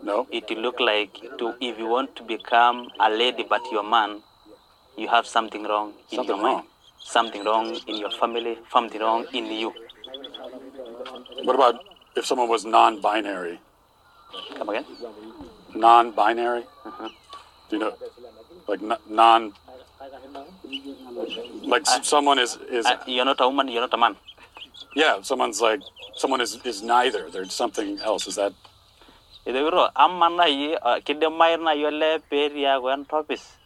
No. 0.02 0.26
It 0.30 0.50
look 0.50 0.80
like 0.80 1.14
to 1.38 1.54
if 1.60 1.78
you 1.78 1.86
want 1.86 2.14
to 2.16 2.22
become 2.22 2.88
a 3.00 3.10
lady 3.10 3.44
but 3.48 3.62
you're 3.72 3.82
man, 3.82 4.22
you 4.96 5.08
have 5.08 5.26
something 5.26 5.64
wrong 5.64 5.92
in 6.10 6.16
Something 6.16 6.36
your 6.36 6.42
mind. 6.42 6.54
wrong. 6.54 6.66
Something 6.98 7.44
wrong 7.44 7.78
in 7.86 7.96
your 7.96 8.10
family, 8.10 8.58
something 8.70 9.00
wrong 9.00 9.26
in 9.32 9.46
you. 9.46 9.72
What 11.44 11.54
about 11.56 11.76
if 12.16 12.26
someone 12.26 12.48
was 12.48 12.64
non-binary? 12.64 13.58
Come 14.56 14.68
again? 14.68 14.84
Non-binary? 15.74 16.64
Uh-huh. 16.84 17.08
Do 17.70 17.76
you 17.76 17.82
know, 17.82 17.94
like 18.66 18.82
non? 19.08 19.52
Like 21.62 21.86
someone 22.02 22.38
is 22.38 22.56
is 22.70 22.86
you're 23.06 23.24
not 23.24 23.40
a 23.40 23.46
woman, 23.48 23.68
you're 23.68 23.80
not 23.82 23.92
a 23.94 23.96
man. 23.96 24.16
yeah. 24.94 25.20
Someone's 25.22 25.60
like 25.60 25.80
someone 26.16 26.40
is 26.40 26.58
is 26.64 26.82
neither. 26.82 27.28
They're 27.30 27.46
something 27.50 27.98
else. 28.00 28.26
Is 28.26 28.36
that 28.36 28.52
Ito 29.46 29.58
biro, 29.64 29.88
amma 29.96 30.28
na 30.28 30.44
yi, 30.44 30.76
uh, 30.76 31.00
kide 31.00 31.24
mayr 31.32 31.56
na 31.58 31.72
yolle 31.72 32.20
peria 32.30 32.78
gwen 32.80 33.04
topis. 33.06 33.56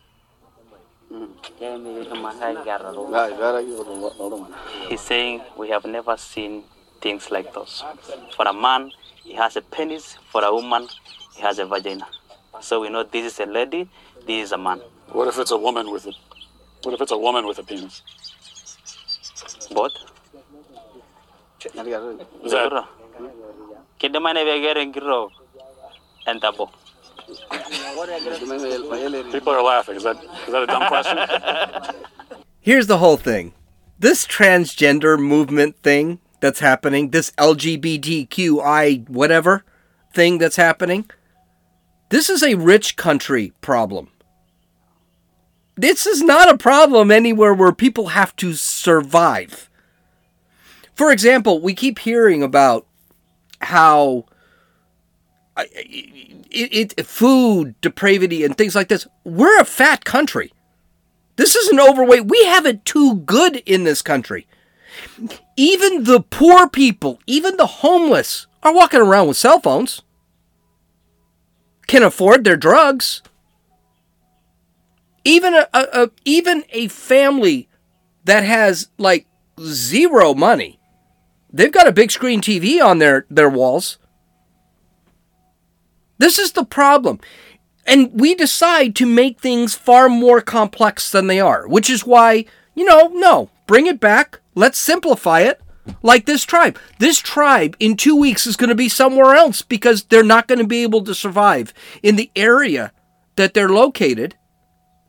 He's 4.88 5.01
saying 5.01 5.42
we 5.57 5.68
have 5.68 5.85
never 5.85 6.16
seen 6.16 6.64
things 7.01 7.31
like 7.31 7.53
those. 7.53 7.85
For 8.37 8.47
a 8.47 8.53
man, 8.53 8.90
he 9.25 9.35
has 9.35 9.57
a 9.57 9.61
penis. 9.62 10.16
For 10.31 10.45
a 10.45 10.53
woman, 10.55 10.88
he 11.35 11.42
has 11.42 11.59
a 11.59 11.66
vagina. 11.66 12.07
So 12.61 12.81
we 12.81 12.88
know 12.88 13.03
this 13.03 13.27
is 13.35 13.40
a 13.40 13.47
lady, 13.47 13.88
this 14.27 14.47
is 14.47 14.53
a 14.53 14.59
man. 14.59 14.81
What 15.12 15.29
if 15.29 15.38
it's 15.38 15.51
a 15.51 15.57
woman 15.57 15.90
with 15.90 16.07
a 16.07 16.12
what 16.83 16.94
if 16.94 17.01
it's 17.01 17.12
a 17.12 17.18
woman 17.18 17.46
with 17.46 17.59
a 17.59 17.62
penis? 17.62 18.03
Both. 19.70 19.92
Is 21.64 21.72
that 21.72 22.72
Biro. 22.72 22.87
Kide 24.01 24.20
mayne 24.20 24.44
vegere 24.44 24.92
ngiro. 24.92 25.31
People 29.33 29.53
are 29.53 29.62
laughing? 29.62 29.96
Is 29.96 30.03
that 30.05 30.16
is 30.22 30.53
that 30.53 30.62
a 30.62 30.66
dumb 30.66 30.87
question? 30.88 31.18
Here's 32.61 32.87
the 32.87 32.98
whole 32.98 33.16
thing. 33.16 33.55
This 33.98 34.27
transgender 34.27 35.18
movement 35.18 35.77
thing 35.83 36.20
that's 36.40 36.61
happening, 36.61 37.11
this 37.11 37.31
LGBTQI 37.33 39.09
whatever 39.09 39.64
thing 40.14 40.38
that's 40.38 40.57
happening, 40.57 41.09
this 42.11 42.31
is 42.31 42.42
a 42.42 42.55
rich 42.55 42.96
country 42.96 43.53
problem. 43.61 44.12
This 45.77 46.07
is 46.07 46.23
not 46.23 46.51
a 46.51 46.59
problem 46.59 47.11
anywhere 47.11 47.55
where 47.55 47.73
people 47.73 48.09
have 48.09 48.37
to 48.37 48.55
survive. 48.55 49.71
For 50.95 51.11
example, 51.11 51.61
we 51.61 51.75
keep 51.75 51.99
hearing 51.99 52.43
about 52.43 52.87
how 53.61 54.27
it, 55.57 56.95
it 56.97 57.07
food 57.07 57.81
depravity 57.81 58.45
and 58.45 58.57
things 58.57 58.75
like 58.75 58.89
this. 58.89 59.07
We're 59.25 59.61
a 59.61 59.65
fat 59.65 60.05
country. 60.05 60.53
This 61.37 61.57
isn't 61.57 61.81
overweight. 61.81 62.27
We 62.27 62.45
have 62.45 62.67
it 62.67 62.85
too 62.85 63.17
good 63.17 63.57
in 63.67 63.85
this 63.85 64.03
country. 64.03 64.47
Even 65.57 66.05
the 66.05 66.21
poor 66.21 66.69
people, 66.69 67.21
even 67.27 67.57
the 67.57 67.67
homeless, 67.67 68.47
are 68.63 68.75
walking 68.75 69.01
around 69.01 69.29
with 69.29 69.37
cell 69.37 69.59
phones, 69.59 70.03
can 71.87 72.03
afford 72.03 72.45
their 72.45 72.57
drugs. 72.57 73.23
Even 75.25 75.55
a, 75.55 75.69
a, 75.73 75.87
a 75.93 76.11
even 76.25 76.65
a 76.71 76.89
family 76.89 77.69
that 78.25 78.45
has 78.45 78.89
like 78.99 79.27
zero 79.61 80.35
money, 80.35 80.81
they've 81.53 81.73
got 81.73 81.89
a 81.89 81.93
big 81.93 82.11
screen 82.11 82.41
TV 82.41 82.85
on 82.85 82.99
their, 82.99 83.27
their 83.31 83.51
walls. 83.51 83.99
This 86.19 86.39
is 86.39 86.53
the 86.53 86.65
problem. 86.65 87.21
And 87.87 88.21
we 88.21 88.35
decide 88.35 88.95
to 88.97 89.07
make 89.07 89.41
things 89.41 89.75
far 89.75 90.09
more 90.09 90.41
complex 90.41 91.11
than 91.11 91.27
they 91.27 91.41
are, 91.41 91.67
which 91.67 91.91
is 91.91 92.07
why, 92.07 92.45
you 92.75 92.85
know, 92.85 93.09
no, 93.13 93.51
bring 93.67 93.87
it 93.87 93.99
back. 93.99 94.41
Let's 94.55 94.79
simplify 94.79 95.41
it. 95.41 95.61
Like 96.01 96.27
this 96.27 96.45
tribe. 96.45 96.79
This 97.01 97.19
tribe 97.19 97.77
in 97.81 97.97
two 97.97 98.15
weeks 98.15 98.47
is 98.47 98.57
going 98.57 98.69
to 98.69 98.77
be 98.77 98.89
somewhere 98.89 99.35
else 99.35 99.63
because 99.63 100.05
they're 100.05 100.23
not 100.23 100.47
going 100.47 100.61
to 100.61 100.67
be 100.67 100.85
able 100.85 101.03
to 101.03 101.15
survive 101.15 101.75
in 102.05 102.15
the 102.15 102.31
area 102.37 102.93
that 103.35 103.53
they're 103.53 103.69
located. 103.69 104.37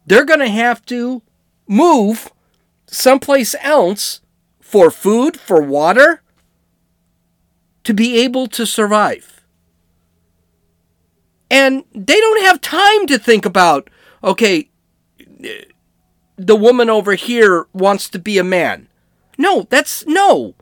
They're 0.05 0.25
going 0.25 0.39
to 0.39 0.49
have 0.49 0.85
to 0.87 1.21
move 1.67 2.31
someplace 2.87 3.55
else 3.61 4.21
for 4.59 4.91
food, 4.91 5.37
for 5.37 5.61
water, 5.61 6.21
to 7.83 7.93
be 7.93 8.19
able 8.19 8.47
to 8.47 8.65
survive. 8.65 9.41
And 11.49 11.83
they 11.93 12.19
don't 12.19 12.43
have 12.43 12.61
time 12.61 13.05
to 13.07 13.17
think 13.17 13.45
about, 13.45 13.89
okay, 14.23 14.69
the 16.37 16.55
woman 16.55 16.89
over 16.89 17.13
here 17.13 17.67
wants 17.73 18.09
to 18.09 18.19
be 18.19 18.37
a 18.37 18.43
man. 18.43 18.87
No, 19.37 19.67
that's 19.69 20.05
no. 20.07 20.55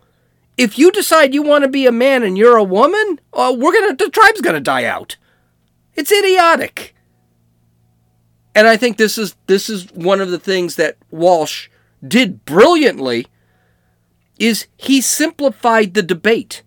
If 0.57 0.77
you 0.77 0.91
decide 0.91 1.33
you 1.33 1.41
want 1.41 1.63
to 1.63 1.69
be 1.69 1.85
a 1.85 1.91
man 1.91 2.23
and 2.23 2.37
you're 2.37 2.57
a 2.57 2.63
woman, 2.63 3.19
uh, 3.33 3.55
we're 3.57 3.73
gonna 3.73 3.95
the 3.95 4.09
tribe's 4.09 4.41
gonna 4.41 4.59
die 4.59 4.85
out. 4.85 5.17
It's 5.95 6.11
idiotic. 6.11 6.95
And 8.53 8.67
I 8.67 8.77
think 8.77 8.97
this 8.97 9.17
is 9.17 9.35
this 9.47 9.69
is 9.69 9.91
one 9.93 10.21
of 10.21 10.29
the 10.29 10.39
things 10.39 10.75
that 10.75 10.97
Walsh 11.09 11.69
did 12.05 12.43
brilliantly 12.45 13.27
is 14.39 14.67
he 14.75 15.01
simplified 15.01 15.93
the 15.93 16.01
debate. 16.01 16.63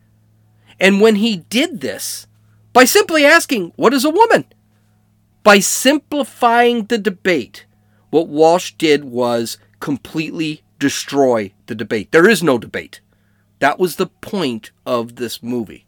And 0.80 1.00
when 1.00 1.16
he 1.16 1.38
did 1.38 1.80
this, 1.80 2.26
by 2.72 2.84
simply 2.84 3.24
asking, 3.24 3.72
What 3.76 3.94
is 3.94 4.04
a 4.04 4.10
woman? 4.10 4.44
By 5.42 5.58
simplifying 5.58 6.86
the 6.86 6.98
debate, 6.98 7.66
what 8.10 8.28
Walsh 8.28 8.72
did 8.72 9.04
was 9.04 9.58
completely 9.80 10.62
destroy 10.78 11.52
the 11.66 11.74
debate. 11.74 12.12
There 12.12 12.28
is 12.28 12.42
no 12.42 12.58
debate. 12.58 13.00
That 13.58 13.78
was 13.78 13.96
the 13.96 14.06
point 14.06 14.70
of 14.86 15.16
this 15.16 15.42
movie. 15.42 15.86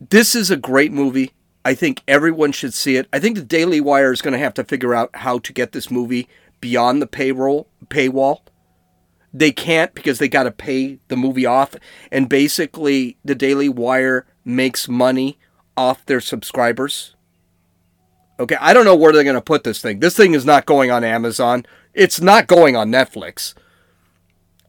This 0.00 0.34
is 0.34 0.50
a 0.50 0.56
great 0.56 0.92
movie. 0.92 1.32
I 1.68 1.74
think 1.74 2.02
everyone 2.08 2.52
should 2.52 2.72
see 2.72 2.96
it. 2.96 3.08
I 3.12 3.18
think 3.18 3.36
the 3.36 3.44
Daily 3.44 3.78
Wire 3.78 4.10
is 4.10 4.22
going 4.22 4.32
to 4.32 4.38
have 4.38 4.54
to 4.54 4.64
figure 4.64 4.94
out 4.94 5.14
how 5.16 5.38
to 5.40 5.52
get 5.52 5.72
this 5.72 5.90
movie 5.90 6.26
beyond 6.62 7.02
the 7.02 7.06
payroll 7.06 7.68
paywall. 7.88 8.40
They 9.34 9.52
can't 9.52 9.92
because 9.92 10.18
they 10.18 10.30
got 10.30 10.44
to 10.44 10.50
pay 10.50 10.98
the 11.08 11.16
movie 11.16 11.44
off 11.44 11.74
and 12.10 12.26
basically 12.26 13.18
the 13.22 13.34
Daily 13.34 13.68
Wire 13.68 14.24
makes 14.46 14.88
money 14.88 15.38
off 15.76 16.06
their 16.06 16.22
subscribers. 16.22 17.14
Okay, 18.40 18.56
I 18.58 18.72
don't 18.72 18.86
know 18.86 18.96
where 18.96 19.12
they're 19.12 19.22
going 19.22 19.34
to 19.34 19.42
put 19.42 19.64
this 19.64 19.82
thing. 19.82 20.00
This 20.00 20.16
thing 20.16 20.32
is 20.32 20.46
not 20.46 20.64
going 20.64 20.90
on 20.90 21.04
Amazon. 21.04 21.66
It's 21.92 22.18
not 22.18 22.46
going 22.46 22.76
on 22.76 22.90
Netflix. 22.90 23.52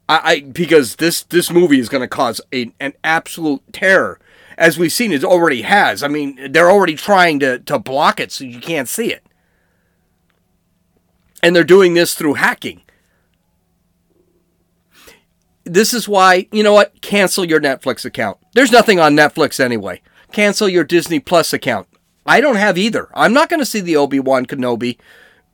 I, 0.10 0.20
I 0.22 0.40
because 0.42 0.98
this 0.98 1.24
this 1.24 1.50
movie 1.50 1.80
is 1.80 1.88
going 1.88 2.02
to 2.02 2.10
cause 2.10 2.42
a, 2.54 2.74
an 2.82 2.92
absolute 3.06 3.62
terror, 3.72 4.20
as 4.60 4.78
we've 4.78 4.92
seen 4.92 5.12
it 5.12 5.24
already 5.24 5.64
has. 5.64 6.04
I 6.04 6.10
mean, 6.10 6.52
they're 6.52 6.70
already 6.70 6.96
trying 6.96 7.40
to 7.40 7.58
to 7.60 7.80
block 7.80 8.20
it 8.20 8.32
so 8.32 8.44
you 8.44 8.60
can't 8.60 8.88
see 8.90 9.12
it, 9.12 9.26
and 11.42 11.56
they're 11.56 11.64
doing 11.64 11.96
this 11.96 12.14
through 12.14 12.36
hacking. 12.36 12.82
This 15.64 15.94
is 15.94 16.08
why 16.08 16.48
you 16.52 16.62
know 16.62 16.74
what? 16.74 17.02
Cancel 17.02 17.46
your 17.46 17.62
Netflix 17.62 18.06
account. 18.06 18.38
There's 18.54 18.72
nothing 18.72 19.00
on 19.00 19.16
Netflix 19.16 19.60
anyway. 19.60 20.02
Cancel 20.32 20.70
your 20.70 20.84
Disney 20.84 21.20
Plus 21.20 21.54
account. 21.54 21.88
I 22.26 22.42
don't 22.42 22.58
have 22.58 22.78
either. 22.78 23.10
I'm 23.16 23.34
not 23.34 23.50
going 23.50 23.62
to 23.62 23.66
see 23.66 23.80
the 23.80 23.96
Obi 23.96 24.20
Wan 24.20 24.46
Kenobi 24.46 25.00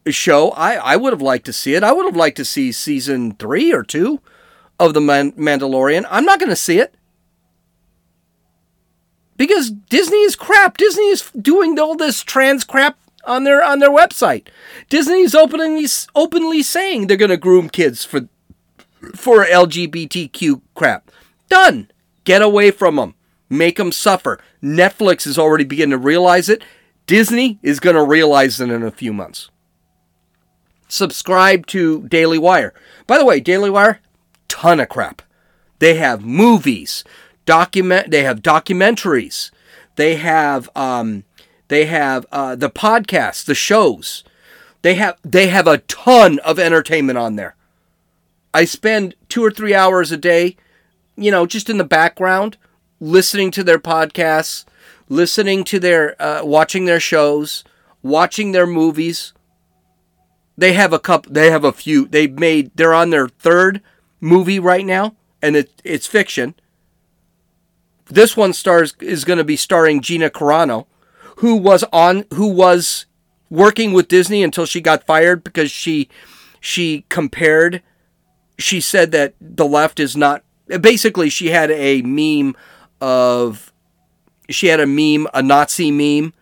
show. 0.08 0.50
I, 0.52 0.74
I 0.76 0.96
would 0.98 1.14
have 1.14 1.22
liked 1.22 1.46
to 1.46 1.54
see 1.54 1.76
it. 1.76 1.84
I 1.84 1.94
would 1.94 2.06
have 2.06 2.18
liked 2.18 2.38
to 2.38 2.46
see 2.46 2.72
season 2.74 3.34
three 3.36 3.72
or 3.72 3.84
two 3.84 4.20
of 4.78 4.94
the 4.94 5.00
Man- 5.00 5.32
Mandalorian. 5.34 6.06
I'm 6.10 6.26
not 6.26 6.40
going 6.40 6.50
to 6.50 6.56
see 6.56 6.80
it 6.80 6.96
because 9.38 9.72
Disney 9.72 10.22
is 10.24 10.36
crap. 10.36 10.78
Disney 10.78 11.08
is 11.08 11.32
doing 11.32 11.78
all 11.80 11.96
this 11.96 12.24
trans 12.24 12.64
crap 12.64 12.98
on 13.26 13.44
their 13.44 13.64
on 13.64 13.80
their 13.80 13.90
website. 13.90 14.48
Disney 14.90 15.22
is 15.22 15.36
openly 15.36 15.88
openly 16.16 16.64
saying 16.64 17.08
they're 17.08 17.18
going 17.18 17.30
to 17.30 17.38
groom 17.38 17.70
kids 17.70 18.04
for 18.06 18.28
for 19.16 19.46
LGBTQ 19.46 20.62
crap. 20.74 21.12
Done. 21.50 21.90
Get 22.24 22.42
away 22.42 22.72
from 22.72 22.96
them. 22.96 23.16
Make 23.50 23.78
them 23.78 23.92
suffer. 23.92 24.40
Netflix 24.64 25.28
is 25.28 25.38
already 25.38 25.64
beginning 25.64 25.92
to 25.92 26.04
realize 26.04 26.50
it. 26.50 26.64
Disney 27.06 27.60
is 27.62 27.80
going 27.80 27.96
to 27.96 28.04
realize 28.04 28.60
it 28.60 28.72
in 28.72 28.82
a 28.82 28.90
few 28.90 29.14
months. 29.14 29.52
Subscribe 30.88 31.68
to 31.68 32.08
Daily 32.08 32.40
Wire. 32.40 32.74
By 33.06 33.20
the 33.20 33.26
way, 33.26 33.40
Daily 33.40 33.70
Wire, 33.70 34.00
ton 34.48 34.80
of 34.80 34.90
crap. 34.90 35.22
They 35.80 35.96
have 35.96 36.24
movies, 36.24 37.04
document. 37.46 38.12
They 38.12 38.24
have 38.24 38.42
documentaries. 38.42 39.52
They 39.96 40.16
have 40.16 40.70
um, 40.76 41.24
they 41.68 41.86
have 41.86 42.26
uh, 42.32 42.56
the 42.56 42.70
podcasts, 42.70 43.46
the 43.46 43.56
shows. 43.56 44.24
They 44.82 44.96
have 44.96 45.18
they 45.24 45.48
have 45.48 45.68
a 45.68 45.80
ton 45.80 46.40
of 46.40 46.60
entertainment 46.60 47.18
on 47.18 47.36
there. 47.36 47.56
I 48.54 48.66
spend 48.66 49.16
two 49.28 49.44
or 49.44 49.52
three 49.52 49.74
hours 49.74 50.12
a 50.12 50.18
day, 50.18 50.56
you 51.18 51.32
know, 51.32 51.46
just 51.46 51.70
in 51.70 51.78
the 51.78 51.84
background, 51.84 52.58
listening 53.00 53.52
to 53.52 53.64
their 53.64 53.80
podcasts, 53.80 54.64
listening 55.10 55.64
to 55.66 55.80
their, 55.80 56.22
uh, 56.22 56.42
watching 56.46 56.86
their 56.86 57.00
shows, 57.00 57.64
watching 58.02 58.52
their 58.52 58.68
movies. 58.68 59.34
They 60.58 60.74
have 60.74 60.94
a 60.94 61.00
couple. 61.00 61.34
They 61.34 61.52
have 61.52 61.66
a 61.66 61.74
few. 61.74 62.08
They've 62.08 62.32
made. 62.32 62.72
They're 62.76 62.94
on 62.94 63.10
their 63.10 63.28
third 63.28 63.82
movie 64.22 64.60
right 64.60 64.86
now, 64.86 65.16
and 65.42 65.58
it, 65.58 65.82
it's 65.84 66.08
fiction. 66.08 66.56
This 68.08 68.38
one 68.38 68.54
stars 68.54 68.94
is 69.02 69.26
going 69.26 69.38
to 69.38 69.44
be 69.44 69.56
starring 69.56 70.02
Gina 70.02 70.30
Carano, 70.30 70.86
who 71.38 71.56
was 71.56 71.84
on 71.92 72.26
who 72.34 72.48
was 72.48 73.06
working 73.50 73.94
with 73.94 74.08
Disney 74.08 74.44
until 74.44 74.66
she 74.66 74.82
got 74.82 75.06
fired 75.06 75.44
because 75.44 75.72
she 75.72 76.10
she 76.60 77.06
compared 77.10 77.82
she 78.58 78.80
said 78.80 79.12
that 79.12 79.34
the 79.40 79.66
left 79.66 80.00
is 80.00 80.16
not 80.16 80.44
basically 80.82 81.30
she 81.30 81.50
had 81.50 81.70
a 81.72 82.02
meme 82.02 82.56
of 83.02 83.72
she 84.50 84.68
had 84.68 84.80
a 84.80 84.88
meme 84.88 85.28
a 85.34 85.42
Nazi 85.42 85.92
meme 85.92 86.34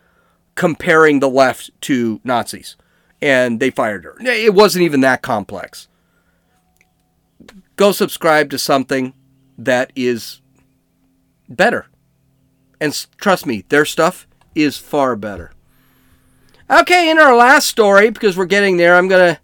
comparing 0.55 1.19
the 1.19 1.29
left 1.29 1.71
to 1.81 2.21
Nazis 2.23 2.75
and 3.21 3.59
they 3.59 3.69
fired 3.69 4.03
her. 4.03 4.15
It 4.19 4.53
wasn't 4.53 4.83
even 4.83 5.01
that 5.01 5.21
complex. 5.21 5.87
Go 7.77 7.91
subscribe 7.91 8.49
to 8.51 8.59
something 8.59 9.13
that 9.57 9.91
is 9.95 10.41
better. 11.49 11.87
And 12.79 13.07
trust 13.17 13.45
me, 13.45 13.63
their 13.69 13.85
stuff 13.85 14.27
is 14.55 14.77
far 14.77 15.15
better. 15.15 15.51
Okay, 16.69 17.09
in 17.09 17.19
our 17.19 17.35
last 17.35 17.67
story, 17.67 18.09
because 18.09 18.37
we're 18.37 18.45
getting 18.45 18.77
there, 18.77 18.95
I'm 18.95 19.09
to 19.35 19.39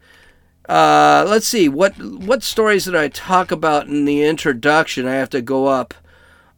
uh, 0.70 1.26
let's 1.28 1.48
see 1.48 1.68
what 1.68 1.98
what 1.98 2.44
stories 2.44 2.86
did 2.86 2.96
I 2.96 3.08
talk 3.08 3.52
about 3.52 3.88
in 3.88 4.06
the 4.06 4.24
introduction. 4.24 5.08
I 5.08 5.16
have 5.16 5.32
to 5.32 5.42
go 5.42 5.66
up. 5.66 5.96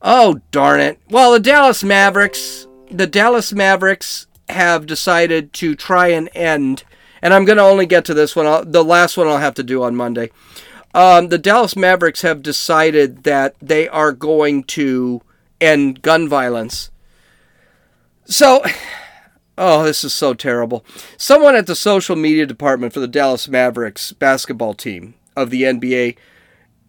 Oh 0.02 0.42
darn 0.52 0.82
it! 0.82 1.00
Well, 1.10 1.32
the 1.32 1.40
Dallas 1.40 1.82
Mavericks, 1.82 2.68
the 2.92 3.08
Dallas 3.08 3.54
Mavericks 3.54 4.28
have 4.50 4.86
decided 4.86 5.54
to 5.54 5.76
try 5.76 6.08
and 6.10 6.30
end, 6.36 6.84
and 7.22 7.34
I'm 7.34 7.46
to 7.46 7.60
only 7.60 7.86
get 7.86 8.04
to 8.06 8.14
this 8.14 8.36
one. 8.36 8.46
I'll, 8.46 8.66
the 8.66 8.84
last 8.84 9.16
one 9.16 9.28
I'll 9.28 9.38
have 9.38 9.56
to 9.56 9.64
do 9.64 9.82
on 9.82 9.96
Monday. 9.96 10.30
Um, 10.94 11.30
the 11.30 11.38
Dallas 11.38 11.78
Mavericks 11.78 12.22
have 12.22 12.44
decided 12.44 13.24
that 13.24 13.56
they 13.62 13.88
are 13.88 14.12
going 14.12 14.66
to 14.66 15.22
end 15.62 16.02
gun 16.02 16.28
violence. 16.28 16.92
So 18.26 18.64
Oh, 19.58 19.84
this 19.84 20.04
is 20.04 20.12
so 20.14 20.34
terrible. 20.34 20.84
Someone 21.18 21.56
at 21.56 21.68
the 21.68 21.76
social 21.76 22.16
media 22.16 22.48
department 22.48 22.94
for 22.94 23.00
the 23.00 23.08
Dallas 23.08 23.48
Mavericks 23.48 24.12
basketball 24.12 24.74
team 24.74 25.14
of 25.36 25.52
the 25.52 25.64
NBA 25.64 26.18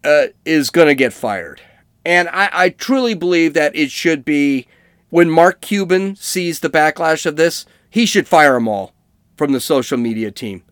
uh, 0.03 0.27
is 0.45 0.69
going 0.69 0.87
to 0.87 0.95
get 0.95 1.13
fired. 1.13 1.61
And 2.05 2.29
I, 2.29 2.49
I 2.51 2.69
truly 2.69 3.13
believe 3.13 3.53
that 3.53 3.75
it 3.75 3.91
should 3.91 4.25
be 4.25 4.65
when 5.09 5.29
Mark 5.29 5.61
Cuban 5.61 6.15
sees 6.15 6.61
the 6.61 6.69
backlash 6.69 7.27
of 7.27 7.35
this, 7.35 7.67
he 7.89 8.07
should 8.07 8.27
fire 8.27 8.53
them 8.53 8.67
all 8.67 8.93
from 9.37 9.51
the 9.51 9.61
social 9.61 9.97
media 9.97 10.31
team. 10.31 10.63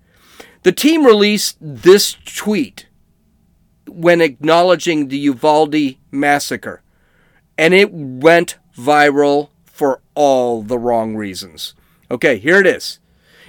The 0.64 0.72
team 0.72 1.06
released 1.06 1.58
this 1.62 2.18
tweet 2.26 2.88
when 3.88 4.22
acknowledging 4.22 5.10
the 5.10 5.20
Uvalde 5.20 5.98
massacre, 6.10 6.82
and 7.62 7.76
it 7.76 7.93
went 7.93 8.58
viral 8.76 9.50
for 9.65 10.02
all 10.15 10.63
the 10.63 10.80
wrong 10.80 11.15
reasons. 11.15 11.76
Okay, 12.10 12.39
here 12.39 12.60
it 12.60 12.65
is. 12.65 12.97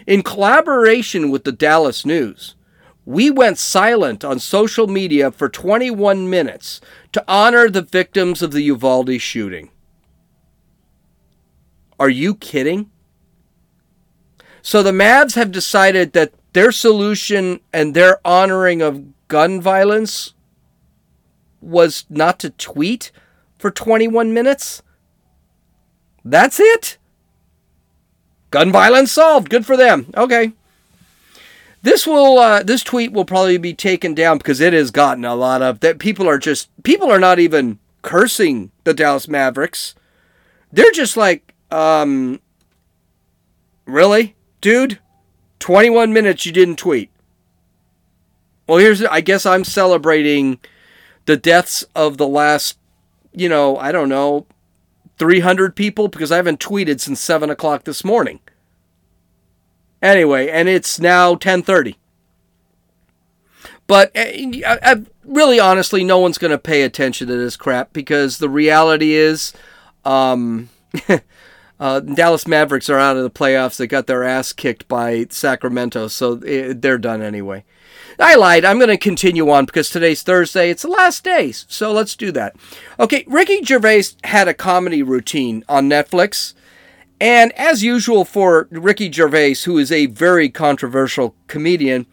In 0.07 0.23
collaboration 0.23 1.31
with 1.31 1.45
the 1.45 1.51
Dallas 1.51 2.05
News, 2.05 2.55
we 3.07 3.31
went 3.31 3.57
silent 3.57 4.23
on 4.23 4.39
social 4.39 4.87
media 4.87 5.31
for 5.31 5.49
21 5.49 6.29
minutes 6.29 6.79
to 7.13 7.25
honor 7.27 7.71
the 7.71 7.81
victims 7.81 8.43
of 8.43 8.53
the 8.53 8.61
Uvalde 8.61 9.19
shooting. 9.19 9.71
Are 11.99 12.11
you 12.11 12.35
kidding? 12.35 12.91
So 14.61 14.83
the 14.83 14.93
Mavs 14.93 15.37
have 15.37 15.51
decided 15.51 16.13
that 16.13 16.35
their 16.53 16.71
solution 16.71 17.61
and 17.73 17.95
their 17.95 18.21
honoring 18.27 18.83
of 18.83 19.27
gun 19.29 19.59
violence 19.59 20.35
was 21.63 22.05
not 22.11 22.39
to 22.41 22.51
tweet 22.51 23.11
for 23.63 23.71
21 23.71 24.35
minutes? 24.35 24.83
That's 26.25 26.61
it? 26.61 26.99
Gun 28.51 28.71
violence 28.71 29.13
solved. 29.13 29.49
Good 29.49 29.65
for 29.65 29.77
them. 29.77 30.13
Okay. 30.15 30.53
This 31.81 32.07
will 32.07 32.39
uh, 32.39 32.63
this 32.63 32.83
tweet 32.83 33.13
will 33.13 33.25
probably 33.25 33.57
be 33.57 33.73
taken 33.73 34.15
down 34.15 34.39
because 34.39 34.61
it 34.61 34.73
has 34.73 34.91
gotten 34.91 35.25
a 35.25 35.35
lot 35.35 35.63
of 35.63 35.81
that 35.81 35.99
people 35.99 36.29
are 36.29 36.39
just 36.39 36.69
people 36.83 37.11
are 37.11 37.19
not 37.19 37.39
even 37.39 37.79
cursing 38.03 38.71
the 38.85 38.95
Dallas 38.95 39.27
Mavericks. 39.27 39.95
They're 40.71 40.93
just 40.93 41.17
like 41.17 41.55
um 41.71 42.41
really? 43.87 44.37
Dude, 44.61 44.99
21 45.59 46.13
minutes 46.13 46.47
you 46.47 46.53
didn't 46.53 46.77
tweet. 46.77 47.11
Well, 48.69 48.79
here's 48.79 49.03
I 49.05 49.21
guess 49.21 49.45
I'm 49.45 49.65
celebrating 49.65 50.61
the 51.27 51.37
deaths 51.37 51.85
of 51.95 52.17
the 52.17 52.27
last, 52.27 52.79
you 53.33 53.49
know, 53.49 53.77
I 53.77 53.93
don't 53.93 54.09
know, 54.09 54.47
300 55.19 55.77
people 55.77 56.09
because 56.09 56.33
I 56.33 56.37
haven't 56.37 56.61
tweeted 56.61 57.01
since 57.01 57.21
7 57.21 57.51
o'clock 57.51 57.85
this 57.85 58.05
morning. 58.05 58.41
Anyway, 60.03 60.49
and 60.49 60.69
it's 60.69 60.99
now 60.99 61.37
10:30. 61.37 61.95
But 63.87 64.11
I, 64.17 64.63
I, 64.65 65.03
really, 65.25 65.61
honestly, 65.61 66.03
no 66.03 66.19
one's 66.19 66.39
going 66.39 66.51
to 66.51 66.59
pay 66.59 66.83
attention 66.83 67.29
to 67.29 67.37
this 67.37 67.57
crap 67.57 67.93
because 67.93 68.39
the 68.39 68.49
reality 68.49 69.13
is, 69.13 69.53
um, 70.05 70.71
uh, 71.81 72.01
Dallas 72.01 72.47
Mavericks 72.47 72.89
are 72.89 72.99
out 72.99 73.17
of 73.17 73.23
the 73.23 73.31
playoffs. 73.31 73.77
They 73.77 73.87
got 73.87 74.07
their 74.07 74.25
ass 74.25 74.53
kicked 74.53 74.89
by 74.89 75.27
Sacramento, 75.31 76.09
so 76.09 76.39
eh, 76.39 76.75
they're 76.77 76.99
done 76.99 77.23
anyway. 77.23 77.65
I 78.23 78.37
lied. 78.37 78.65
I'm 78.65 78.79
going 78.79 78.89
to 78.89 78.97
continue 78.97 79.51
on 79.51 79.65
because 79.65 79.91
today's 79.91 80.23
Thursday. 80.23 80.71
It's 80.71 80.83
the 80.83 80.89
last 80.89 81.25
day, 81.25 81.51
so 81.51 81.93
let's 81.93 82.15
do 82.15 82.31
that. 82.31 82.55
Okay, 83.01 83.25
Ricky 83.27 83.65
Gervais 83.65 84.05
had 84.23 84.47
a 84.47 84.55
comedy 84.55 85.03
routine 85.03 85.65
on 85.69 85.89
Netflix. 85.89 86.55
And 87.21 87.51
as 87.59 87.83
usual 87.83 88.25
for 88.25 88.69
Ricky 88.71 89.11
Gervais, 89.11 89.55
who 89.65 89.77
is 89.77 89.91
a 89.91 90.07
very 90.07 90.49
controversial 90.49 91.35
comedian, 91.49 92.07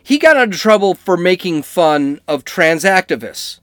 he 0.00 0.18
got 0.18 0.36
into 0.36 0.56
trouble 0.56 0.94
for 0.94 1.16
making 1.16 1.64
fun 1.64 2.20
of 2.28 2.44
trans 2.44 2.84
activists. 2.84 3.58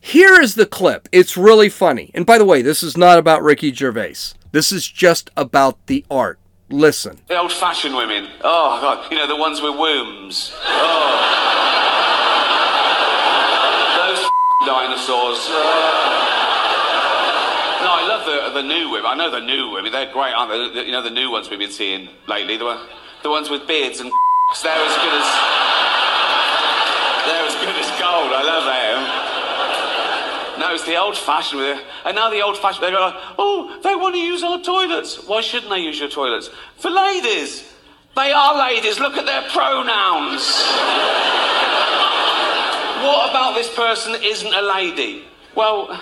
Here 0.00 0.40
is 0.40 0.54
the 0.54 0.64
clip. 0.64 1.06
It's 1.12 1.36
really 1.36 1.68
funny. 1.68 2.10
And 2.14 2.24
by 2.24 2.38
the 2.38 2.46
way, 2.46 2.62
this 2.62 2.82
is 2.82 2.96
not 2.96 3.18
about 3.18 3.42
Ricky 3.42 3.74
Gervais. 3.74 4.32
This 4.52 4.72
is 4.72 4.88
just 4.88 5.30
about 5.36 5.86
the 5.86 6.02
art. 6.10 6.38
Listen. 6.68 7.18
The 7.28 7.38
old 7.38 7.52
fashioned 7.52 7.94
women. 7.94 8.28
Oh, 8.42 8.80
God. 8.80 9.10
You 9.12 9.18
know, 9.18 9.26
the 9.28 9.36
ones 9.36 9.60
with 9.62 9.76
wombs. 9.78 10.52
Oh. 10.64 11.14
Those 14.02 14.18
dinosaurs. 14.66 15.38
No, 17.78 17.92
I 17.92 18.02
love 18.08 18.26
the, 18.26 18.60
the 18.60 18.66
new 18.66 18.90
women. 18.90 19.06
I 19.06 19.14
know 19.14 19.30
the 19.30 19.40
new 19.40 19.70
women. 19.70 19.92
They're 19.92 20.10
great, 20.12 20.32
aren't 20.32 20.50
they? 20.50 20.80
The- 20.80 20.86
you 20.86 20.92
know, 20.92 21.02
the 21.02 21.10
new 21.10 21.30
ones 21.30 21.48
we've 21.50 21.58
been 21.58 21.70
seeing 21.70 22.08
lately. 22.26 22.56
The, 22.56 22.80
the 23.22 23.30
ones 23.30 23.48
with 23.48 23.66
beards 23.68 24.00
and 24.00 24.10
they're 24.62 24.72
as 24.74 24.96
good 24.98 25.14
as 25.14 25.28
good 27.62 27.76
as 27.78 27.90
gold. 27.98 28.30
I 28.34 28.42
love 28.42 28.64
them. 28.64 28.98
It's 30.76 30.84
the 30.84 30.96
old 30.96 31.16
fashioned 31.16 31.62
it. 31.62 31.82
And 32.04 32.14
now 32.14 32.28
the 32.28 32.42
old 32.42 32.58
fashioned, 32.58 32.84
they 32.84 32.90
go 32.90 33.10
oh, 33.38 33.80
they 33.82 33.94
want 33.94 34.14
to 34.14 34.20
use 34.20 34.42
our 34.42 34.60
toilets. 34.60 35.26
Why 35.26 35.40
shouldn't 35.40 35.70
they 35.70 35.78
use 35.78 35.98
your 35.98 36.10
toilets? 36.10 36.50
For 36.76 36.90
ladies. 36.90 37.64
They 38.14 38.30
are 38.30 38.58
ladies. 38.58 39.00
Look 39.00 39.16
at 39.16 39.24
their 39.24 39.40
pronouns. 39.48 40.44
what 43.02 43.30
about 43.30 43.54
this 43.54 43.74
person 43.74 44.16
isn't 44.22 44.52
a 44.52 44.60
lady? 44.60 45.24
Well, 45.54 45.98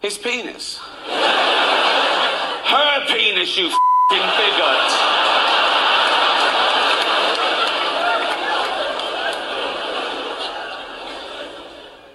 his 0.00 0.18
penis. 0.18 0.76
Her 1.06 3.06
penis, 3.06 3.56
you 3.56 3.68
f***ing 3.68 4.20
bigot. 4.20 4.92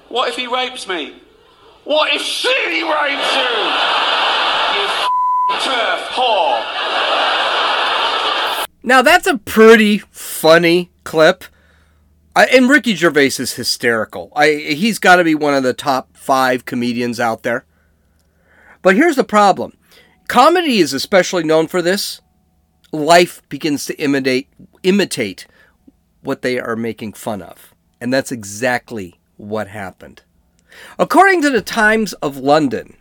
What 0.10 0.30
if 0.30 0.36
he 0.36 0.46
rapes 0.46 0.88
me? 0.88 1.23
What 1.86 2.14
if 2.14 2.22
she 2.22 2.48
rapes 2.48 3.36
you? 3.36 3.42
You 4.74 4.88
TERF 5.60 6.08
whore. 6.16 6.64
Now 8.84 9.02
that's 9.02 9.28
a 9.28 9.38
pretty 9.38 9.98
funny 9.98 10.92
clip. 11.04 11.44
I, 12.36 12.46
and 12.46 12.70
Ricky 12.70 12.96
Gervais 12.96 13.34
is 13.38 13.54
hysterical. 13.54 14.32
I 14.34 14.54
he's 14.54 14.98
got 14.98 15.18
to 15.18 15.26
be 15.26 15.36
one 15.36 15.56
of 15.56 15.64
the 15.64 15.74
top 15.74 16.16
five 16.16 16.64
comedians 16.64 17.20
out 17.20 17.44
there. 17.44 17.66
But 18.82 18.96
here's 18.96 19.18
the 19.18 19.26
problem: 19.26 19.74
comedy 20.30 20.78
is 20.78 20.94
especially 20.94 21.44
known 21.44 21.68
for 21.68 21.82
this. 21.82 22.22
Life 22.94 23.42
begins 23.50 23.86
to 23.88 24.00
imitate 24.00 24.48
imitate 24.84 25.48
what 26.22 26.44
they 26.44 26.60
are 26.60 26.78
making 26.78 27.12
fun 27.12 27.42
of, 27.42 27.74
and 28.00 28.14
that's 28.14 28.32
exactly 28.32 29.20
what 29.36 29.68
happened. 29.68 30.22
According 30.98 31.42
to 31.44 31.50
the 31.50 31.62
Times 31.62 32.14
of 32.14 32.38
London, 32.38 32.98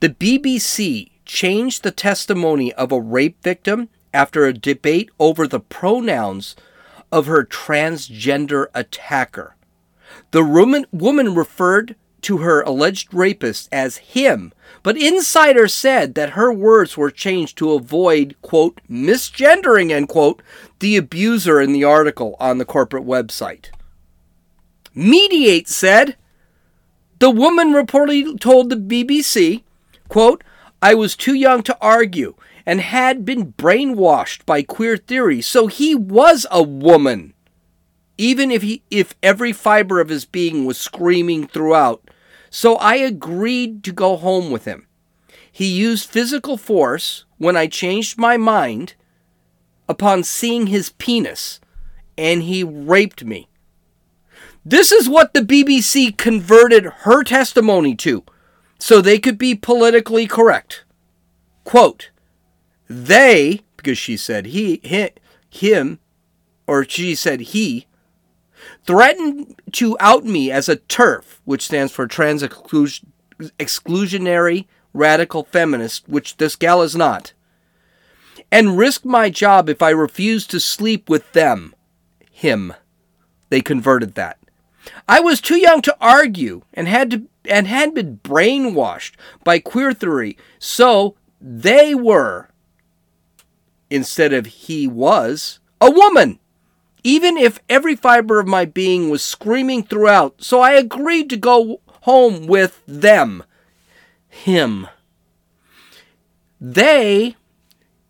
the 0.00 0.08
BBC 0.08 1.10
changed 1.24 1.82
the 1.82 1.90
testimony 1.90 2.72
of 2.74 2.92
a 2.92 3.00
rape 3.00 3.42
victim 3.42 3.88
after 4.12 4.44
a 4.44 4.52
debate 4.52 5.10
over 5.18 5.46
the 5.46 5.60
pronouns 5.60 6.54
of 7.10 7.26
her 7.26 7.44
transgender 7.44 8.66
attacker. 8.74 9.56
The 10.30 10.44
woman, 10.44 11.34
referred 11.34 11.96
to 12.22 12.38
her 12.38 12.62
alleged 12.62 13.12
rapist 13.12 13.68
as 13.70 13.98
him, 13.98 14.52
but 14.82 14.96
insiders 14.96 15.74
said 15.74 16.14
that 16.14 16.30
her 16.30 16.52
words 16.52 16.96
were 16.96 17.10
changed 17.10 17.58
to 17.58 17.72
avoid, 17.72 18.34
quote, 18.40 18.80
misgendering, 18.90 19.90
end 19.90 20.08
quote, 20.08 20.42
the 20.78 20.96
abuser 20.96 21.60
in 21.60 21.72
the 21.72 21.84
article 21.84 22.36
on 22.40 22.58
the 22.58 22.64
corporate 22.64 23.04
website. 23.04 23.66
Mediaite 24.96 25.68
said, 25.68 26.16
the 27.18 27.30
woman 27.30 27.72
reportedly 27.72 28.38
told 28.40 28.70
the 28.70 28.76
BBC, 28.76 29.62
quote, 30.08 30.42
I 30.82 30.94
was 30.94 31.16
too 31.16 31.34
young 31.34 31.62
to 31.62 31.78
argue 31.80 32.34
and 32.66 32.80
had 32.80 33.24
been 33.24 33.52
brainwashed 33.52 34.44
by 34.46 34.62
queer 34.62 34.96
theory, 34.96 35.40
so 35.40 35.66
he 35.66 35.94
was 35.94 36.46
a 36.50 36.62
woman. 36.62 37.34
Even 38.16 38.50
if 38.50 38.62
he 38.62 38.82
if 38.90 39.14
every 39.22 39.52
fiber 39.52 40.00
of 40.00 40.08
his 40.08 40.24
being 40.24 40.64
was 40.64 40.78
screaming 40.78 41.46
throughout. 41.46 42.10
So 42.48 42.76
I 42.76 42.94
agreed 42.96 43.82
to 43.84 43.92
go 43.92 44.16
home 44.16 44.50
with 44.52 44.66
him. 44.66 44.86
He 45.50 45.66
used 45.66 46.08
physical 46.08 46.56
force 46.56 47.24
when 47.38 47.56
I 47.56 47.66
changed 47.66 48.16
my 48.16 48.36
mind 48.36 48.94
upon 49.88 50.22
seeing 50.22 50.68
his 50.68 50.90
penis, 50.90 51.60
and 52.16 52.42
he 52.42 52.62
raped 52.62 53.24
me. 53.24 53.48
This 54.64 54.92
is 54.92 55.08
what 55.08 55.34
the 55.34 55.40
BBC 55.40 56.16
converted 56.16 56.84
her 57.00 57.22
testimony 57.22 57.94
to 57.96 58.24
so 58.78 59.00
they 59.00 59.18
could 59.18 59.38
be 59.38 59.54
politically 59.54 60.26
correct. 60.26 60.84
Quote, 61.64 62.10
they, 62.88 63.60
because 63.76 63.98
she 63.98 64.16
said 64.16 64.46
he, 64.46 64.80
he 64.82 65.10
him, 65.50 65.98
or 66.66 66.84
she 66.84 67.14
said 67.14 67.40
he, 67.40 67.86
threatened 68.86 69.60
to 69.72 69.96
out 70.00 70.24
me 70.24 70.50
as 70.50 70.68
a 70.68 70.76
TERF, 70.76 71.40
which 71.44 71.64
stands 71.64 71.92
for 71.92 72.06
trans 72.06 72.42
exclusionary 72.42 74.66
radical 74.92 75.44
feminist, 75.44 76.08
which 76.08 76.38
this 76.38 76.56
gal 76.56 76.82
is 76.82 76.96
not, 76.96 77.32
and 78.50 78.78
risk 78.78 79.04
my 79.04 79.28
job 79.28 79.68
if 79.68 79.82
I 79.82 79.90
refuse 79.90 80.46
to 80.46 80.60
sleep 80.60 81.08
with 81.08 81.32
them, 81.32 81.74
him. 82.30 82.72
They 83.50 83.60
converted 83.60 84.14
that. 84.14 84.38
I 85.08 85.20
was 85.20 85.40
too 85.40 85.56
young 85.56 85.82
to 85.82 85.96
argue 86.00 86.62
and 86.72 86.88
had 86.88 87.10
to 87.10 87.22
and 87.46 87.66
had 87.66 87.94
been 87.94 88.20
brainwashed 88.24 89.12
by 89.44 89.58
queer 89.58 89.92
theory, 89.92 90.36
so 90.58 91.14
they 91.40 91.94
were 91.94 92.48
instead 93.90 94.32
of 94.32 94.46
he 94.46 94.86
was 94.86 95.58
a 95.80 95.90
woman. 95.90 96.38
even 97.04 97.36
if 97.36 97.60
every 97.68 97.94
fiber 97.94 98.40
of 98.40 98.48
my 98.48 98.64
being 98.64 99.10
was 99.10 99.22
screaming 99.22 99.82
throughout. 99.82 100.42
So 100.42 100.60
I 100.60 100.72
agreed 100.72 101.28
to 101.30 101.36
go 101.36 101.80
home 102.02 102.46
with 102.46 102.82
them. 102.86 103.44
Him. 104.28 104.88
They, 106.60 107.36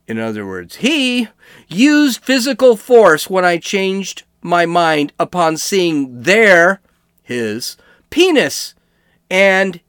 in 0.07 0.19
other 0.19 0.47
words, 0.47 0.77
he, 0.77 1.29
used 1.69 2.23
physical 2.25 2.77
force 2.77 3.29
when 3.29 3.45
I 3.45 3.59
changed 3.59 4.23
my 4.45 4.67
mind 4.67 5.13
upon 5.19 5.57
seeing 5.57 6.23
their, 6.23 6.81
his, 7.23 7.77
penis 8.11 8.75
and 9.29 9.81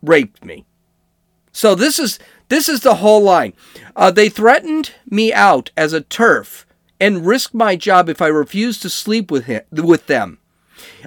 raped 0.00 0.44
me. 0.44 0.64
So 1.52 1.74
this 1.74 1.98
is 1.98 2.18
this 2.48 2.68
is 2.68 2.80
the 2.80 2.96
whole 2.96 3.22
line. 3.22 3.52
Uh, 3.96 4.10
they 4.10 4.28
threatened 4.28 4.92
me 5.10 5.32
out 5.32 5.70
as 5.76 5.92
a 5.92 6.00
TERF 6.00 6.64
and 7.00 7.26
risked 7.26 7.54
my 7.54 7.74
job 7.74 8.08
if 8.08 8.22
I 8.22 8.28
refused 8.28 8.82
to 8.82 8.90
sleep 8.90 9.30
with 9.30 9.46
him, 9.46 9.62
with 9.72 10.06
them. 10.06 10.38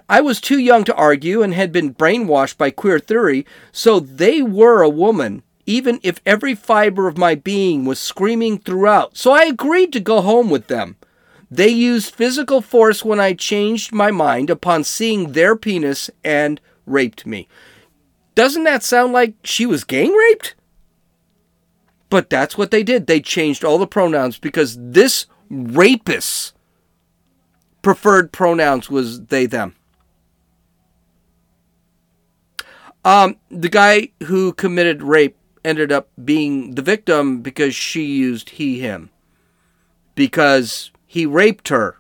I 0.09 0.19
was 0.21 0.41
too 0.41 0.59
young 0.59 0.83
to 0.83 0.95
argue 0.95 1.41
and 1.41 1.53
had 1.53 1.71
been 1.71 1.93
brainwashed 1.95 2.57
by 2.57 2.71
queer 2.71 2.99
theory, 2.99 3.45
so 3.71 3.99
they 3.99 4.41
were 4.41 4.81
a 4.81 4.89
woman, 4.89 5.43
even 5.65 5.99
if 6.03 6.19
every 6.25 6.55
fiber 6.55 7.07
of 7.07 7.17
my 7.17 7.35
being 7.35 7.85
was 7.85 7.99
screaming 7.99 8.57
throughout. 8.57 9.15
So 9.15 9.31
I 9.31 9.43
agreed 9.43 9.93
to 9.93 9.99
go 9.99 10.21
home 10.21 10.49
with 10.49 10.67
them. 10.67 10.97
They 11.51 11.69
used 11.69 12.13
physical 12.13 12.61
force 12.61 13.03
when 13.03 13.19
I 13.19 13.33
changed 13.33 13.91
my 13.91 14.11
mind 14.11 14.49
upon 14.49 14.83
seeing 14.83 15.31
their 15.31 15.55
penis 15.55 16.09
and 16.23 16.61
raped 16.85 17.25
me. 17.25 17.47
Doesn't 18.35 18.63
that 18.63 18.83
sound 18.83 19.13
like 19.13 19.33
she 19.43 19.65
was 19.65 19.83
gang 19.83 20.13
raped? 20.13 20.55
But 22.09 22.29
that's 22.29 22.57
what 22.57 22.71
they 22.71 22.83
did. 22.83 23.07
They 23.07 23.19
changed 23.19 23.63
all 23.63 23.77
the 23.77 23.87
pronouns 23.87 24.39
because 24.39 24.77
this 24.79 25.25
rapist 25.49 26.53
preferred 27.81 28.31
pronouns 28.31 28.89
was 28.89 29.25
they, 29.25 29.45
them. 29.45 29.75
Um, 33.05 33.37
the 33.49 33.69
guy 33.69 34.09
who 34.23 34.53
committed 34.53 35.01
rape 35.01 35.37
ended 35.63 35.91
up 35.91 36.09
being 36.23 36.75
the 36.75 36.81
victim 36.81 37.41
because 37.41 37.75
she 37.75 38.03
used 38.05 38.51
he, 38.51 38.79
him. 38.79 39.09
Because 40.15 40.91
he 41.11 41.25
raped 41.25 41.69
her 41.69 41.97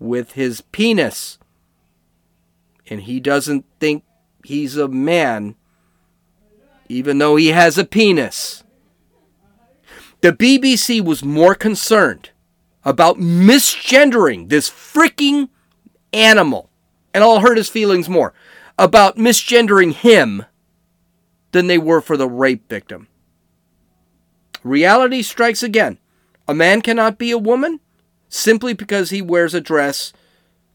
with 0.00 0.32
his 0.32 0.62
penis. 0.72 1.38
And 2.88 3.02
he 3.02 3.20
doesn't 3.20 3.64
think 3.78 4.02
he's 4.44 4.76
a 4.76 4.88
man, 4.88 5.54
even 6.88 7.18
though 7.18 7.36
he 7.36 7.48
has 7.48 7.78
a 7.78 7.84
penis. 7.84 8.64
The 10.22 10.32
BBC 10.32 11.00
was 11.04 11.24
more 11.24 11.54
concerned 11.54 12.30
about 12.84 13.18
misgendering 13.18 14.48
this 14.48 14.68
freaking 14.68 15.48
animal, 16.12 16.68
and 17.14 17.22
I'll 17.22 17.38
hurt 17.38 17.58
his 17.58 17.68
feelings 17.68 18.08
more, 18.08 18.34
about 18.76 19.18
misgendering 19.18 19.92
him 19.92 20.46
than 21.52 21.68
they 21.68 21.78
were 21.78 22.00
for 22.00 22.16
the 22.16 22.28
rape 22.28 22.68
victim. 22.68 23.06
Reality 24.64 25.22
strikes 25.22 25.62
again. 25.62 25.98
A 26.48 26.54
man 26.54 26.82
cannot 26.82 27.18
be 27.18 27.30
a 27.30 27.38
woman 27.38 27.80
simply 28.28 28.72
because 28.72 29.10
he 29.10 29.22
wears 29.22 29.54
a 29.54 29.60
dress 29.60 30.12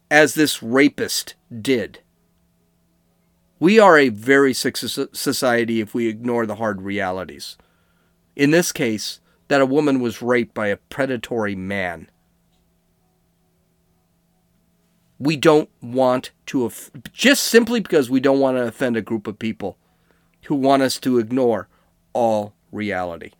as 0.09 0.33
this 0.33 0.63
rapist 0.63 1.35
did. 1.61 1.99
We 3.59 3.79
are 3.79 3.97
a 3.97 4.09
very 4.09 4.53
sick 4.53 4.77
society 4.77 5.81
if 5.81 5.93
we 5.93 6.07
ignore 6.07 6.45
the 6.45 6.55
hard 6.55 6.81
realities. 6.81 7.57
In 8.35 8.51
this 8.51 8.71
case, 8.71 9.19
that 9.47 9.61
a 9.61 9.65
woman 9.65 9.99
was 9.99 10.21
raped 10.21 10.53
by 10.53 10.67
a 10.67 10.77
predatory 10.77 11.55
man. 11.55 12.09
We 15.19 15.35
don't 15.35 15.69
want 15.81 16.31
to, 16.47 16.71
just 17.11 17.43
simply 17.43 17.79
because 17.79 18.09
we 18.09 18.19
don't 18.19 18.39
want 18.39 18.57
to 18.57 18.67
offend 18.67 18.95
a 18.95 19.01
group 19.01 19.25
of 19.25 19.39
people 19.39 19.77
who 20.43 20.55
want 20.55 20.83
us 20.83 20.99
to 20.99 21.17
ignore 21.17 21.67
all 22.13 22.53
reality. 22.71 23.31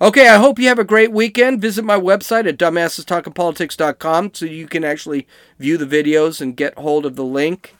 Okay, 0.00 0.28
I 0.28 0.36
hope 0.36 0.60
you 0.60 0.68
have 0.68 0.78
a 0.78 0.84
great 0.84 1.10
weekend. 1.10 1.60
Visit 1.60 1.84
my 1.84 1.98
website 1.98 2.48
at 2.48 2.56
dumbassestalkingpolitics.com 2.56 4.30
so 4.32 4.46
you 4.46 4.68
can 4.68 4.84
actually 4.84 5.26
view 5.58 5.76
the 5.76 5.86
videos 5.86 6.40
and 6.40 6.56
get 6.56 6.78
hold 6.78 7.04
of 7.04 7.16
the 7.16 7.24
link. 7.24 7.74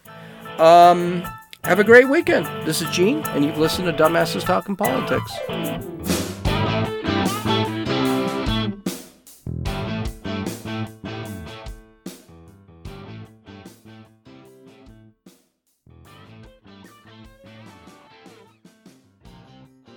Um, 0.58 1.22
have 1.62 1.78
a 1.78 1.84
great 1.84 2.08
weekend. 2.08 2.46
This 2.66 2.82
is 2.82 2.90
Gene, 2.90 3.18
and 3.28 3.44
you've 3.44 3.58
listened 3.58 3.86
to 3.86 3.92
Dumbasses 3.92 4.44
Talking 4.44 4.74
Politics. 4.74 6.27